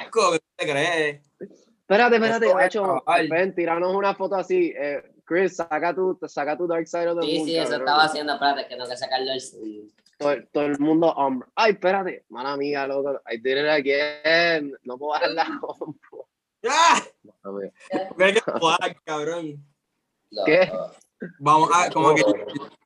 te 0.55 0.65
crees? 0.65 1.21
Espérate, 1.39 2.15
espérate, 2.15 3.29
ven, 3.29 3.55
tiranos 3.55 3.95
una 3.95 4.15
foto 4.15 4.35
así. 4.35 4.73
Eh, 4.75 5.03
Chris, 5.23 5.55
saca 5.55 5.93
tu, 5.93 6.17
saca 6.27 6.57
tu 6.57 6.67
Dark 6.67 6.87
Side 6.87 7.09
of 7.09 7.19
the 7.19 7.27
Sí, 7.27 7.37
Moon, 7.37 7.47
sí, 7.47 7.57
eso 7.57 7.75
estaba 7.75 8.03
haciendo, 8.03 8.33
espérate, 8.33 8.63
que 8.63 8.75
tengo 8.75 8.89
que 8.89 8.97
sacarlo 8.97 9.39
sleeve. 9.39 9.87
todo, 10.17 10.35
todo 10.51 10.65
el 10.65 10.79
mundo 10.79 11.13
on 11.13 11.39
brand. 11.39 11.53
Ay, 11.55 11.71
espérate, 11.73 12.25
mala 12.29 12.53
amiga, 12.53 12.87
loco. 12.87 13.21
I 13.31 13.37
did 13.37 13.57
it 13.57 13.69
again. 13.69 14.73
No 14.83 14.97
puedo 14.97 15.11
bajar 15.11 15.31
la 15.31 15.45
compu. 15.61 16.25
¡Ah! 16.67 17.01
Mira 18.17 18.33
que 18.33 18.41
flag, 18.41 19.01
cabrón. 19.05 19.63
¿Qué? 20.45 20.71
Vamos 21.39 21.69
a, 21.73 21.89
como 21.91 22.13
que 22.15 22.23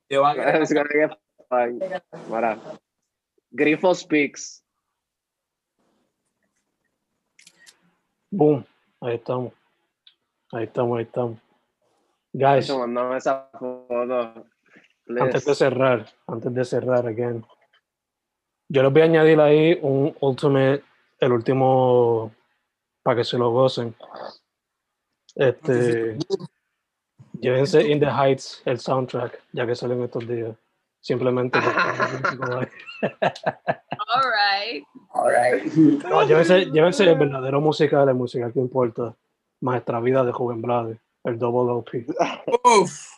te 0.08 0.18
van 0.18 0.38
a 0.38 0.58
Es 0.58 0.72
gonna 3.54 3.70
get 3.70 3.80
fine. 3.80 3.92
Mira. 3.92 3.92
Grifo 3.92 3.94
Speaks. 3.94 4.62
Boom. 8.30 8.64
Ahí 9.00 9.14
estamos. 9.16 9.52
Ahí 10.52 10.64
estamos, 10.64 10.98
ahí 10.98 11.04
estamos. 11.04 11.38
Guys, 12.32 12.64
Eso, 12.64 12.78
mandame 12.78 13.16
esa 13.18 13.50
foto. 13.58 14.46
please. 15.04 15.22
antes 15.22 15.44
de 15.44 15.54
cerrar, 15.54 16.06
antes 16.26 16.54
de 16.54 16.64
cerrar, 16.64 17.06
again. 17.06 17.44
Yo 18.68 18.82
les 18.82 18.92
voy 18.92 19.02
a 19.02 19.04
añadir 19.04 19.40
ahí 19.40 19.78
un 19.82 20.16
ultimate, 20.20 20.82
el 21.20 21.32
último, 21.32 22.32
para 23.02 23.16
que 23.16 23.24
se 23.24 23.36
lo 23.36 23.50
gocen. 23.50 23.94
Este, 25.34 26.16
llévense 27.40 27.86
In 27.86 28.00
the 28.00 28.06
Heights, 28.06 28.62
el 28.64 28.78
soundtrack, 28.78 29.42
ya 29.52 29.66
que 29.66 29.74
salen 29.74 30.02
estos 30.02 30.26
días. 30.26 30.56
Simplemente. 31.02 31.58
porque- 31.60 32.70
All 34.08 34.30
right. 34.30 34.84
Alright. 35.12 35.64
No, 36.04 36.22
llévense, 36.26 36.66
llévense 36.66 37.04
el 37.04 37.18
verdadero 37.18 37.60
musical, 37.60 38.06
la 38.06 38.14
música 38.14 38.50
que 38.52 38.60
importa. 38.60 39.14
Maestra 39.60 40.00
Vida 40.00 40.24
de 40.24 40.32
Joven 40.32 40.62
Blade, 40.62 41.00
el 41.24 41.38
Double 41.38 41.72
LP. 41.72 42.06
Uf, 42.64 43.08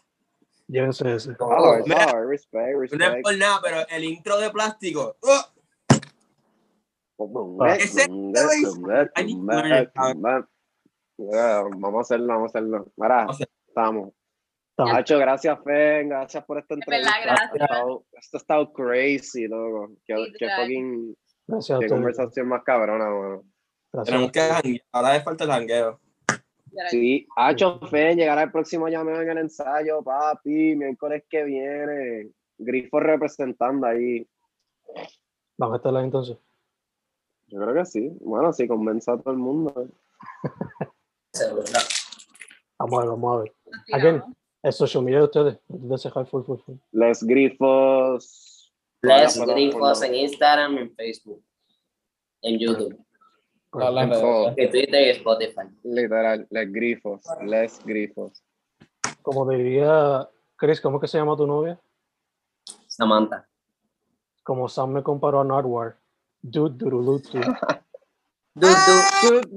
Llévense 0.67 1.15
ese. 1.15 1.37
Oh, 1.39 1.77
Mira, 1.87 2.07
oh, 2.15 2.21
respect, 2.27 2.75
no 2.97 3.05
es 3.05 3.23
por 3.23 3.37
nada, 3.37 3.61
pero 3.63 3.77
el 3.89 4.05
intro 4.05 4.39
de 4.39 4.51
plástico. 4.51 5.17
¡uh! 5.23 5.43
Ese- 7.67 8.09
Vamos 11.19 11.95
a 11.97 12.01
hacerlo, 12.01 12.27
vamos 12.27 12.55
a 12.55 12.59
hacerlo. 12.59 12.87
Mira, 12.97 13.27
estamos. 13.69 14.11
Hacho, 14.77 15.19
gracias, 15.19 15.59
Fen. 15.65 16.09
Gracias 16.09 16.45
por 16.45 16.59
esta 16.59 16.75
entrevista. 16.75 17.13
gracias. 17.23 17.51
Esto 17.53 17.63
ha 17.63 17.65
estado- 17.67 18.05
Esto 18.13 18.37
ha 18.37 18.41
estado 18.41 18.73
crazy, 18.73 19.47
loco. 19.49 19.93
Qué, 20.05 20.15
fucking 20.57 21.17
Gracias 21.47 21.77
a 21.77 21.79
qué 21.79 21.85
ustedes. 21.87 21.93
conversación 21.93 22.49
más 22.49 22.63
cabrona, 22.65 23.05
mano. 23.09 23.43
Tenemos 24.05 24.33
que 24.33 24.41
janguear. 24.41 24.85
Ahora 24.93 25.13
le 25.13 25.21
falta 25.23 25.45
el 25.45 25.51
jangueo. 25.51 26.01
Sí, 26.91 27.25
Hacho, 27.37 27.79
Fen, 27.89 28.17
llegará 28.19 28.43
el 28.43 28.51
próximo 28.51 28.89
llameo 28.89 29.21
en 29.21 29.31
el 29.31 29.39
ensayo, 29.39 30.03
papi. 30.03 30.75
Miércoles 30.75 31.23
que 31.31 31.45
viene. 31.45 32.31
Grifo 32.59 32.99
representando 32.99 33.87
ahí. 33.87 34.27
Van 35.57 35.73
a 35.73 35.77
estar 35.77 35.95
ahí 35.97 36.05
entonces. 36.05 36.37
Yo 37.47 37.61
creo 37.61 37.75
que 37.75 37.85
sí. 37.85 38.11
Bueno, 38.23 38.53
sí, 38.53 38.67
convence 38.67 39.09
a 39.09 39.17
todo 39.19 39.31
el 39.33 39.39
mundo. 39.39 39.73
Vamos 42.79 42.99
a 42.99 43.01
ver, 43.03 43.09
vamos 43.09 43.35
a 43.37 43.43
ver. 43.43 43.53
Again, 43.93 44.15
tiramos. 44.17 44.37
El 44.65 44.73
social 44.73 45.05
media 45.05 45.19
de 45.19 45.25
ustedes. 45.25 45.59
antes 45.69 45.89
de 45.89 45.99
cerrar, 45.99 46.27
full, 46.27 46.43
full, 46.43 46.59
full. 46.59 46.77
Les 46.93 47.23
grifos. 47.23 48.73
Les 49.03 49.39
grifos 49.39 50.03
en 50.03 50.15
Instagram, 50.15 50.79
en 50.79 50.95
Facebook, 50.95 51.45
en 52.41 52.59
YouTube, 52.59 52.99
sociales. 53.71 54.55
en 54.57 54.71
Twitter 54.71 55.07
y 55.07 55.11
Spotify. 55.11 55.69
Literal, 55.83 56.47
les 56.49 56.73
grifos. 56.73 57.21
Les 57.45 57.85
grifos. 57.85 58.43
Como 59.21 59.47
diría 59.51 60.27
Chris, 60.57 60.81
¿cómo 60.81 60.97
es 60.97 61.03
que 61.03 61.09
se 61.09 61.19
llama 61.19 61.37
tu 61.37 61.47
novia? 61.47 61.79
Samantha. 62.87 63.47
Como 64.43 64.67
Sam 64.67 64.93
me 64.93 65.03
comparó 65.03 65.43
a 65.43 65.45
Nardwar. 65.45 65.99
Durulutu. 66.41 67.39
Du, 68.55 68.67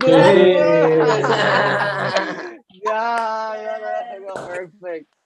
perfect. 4.57 5.16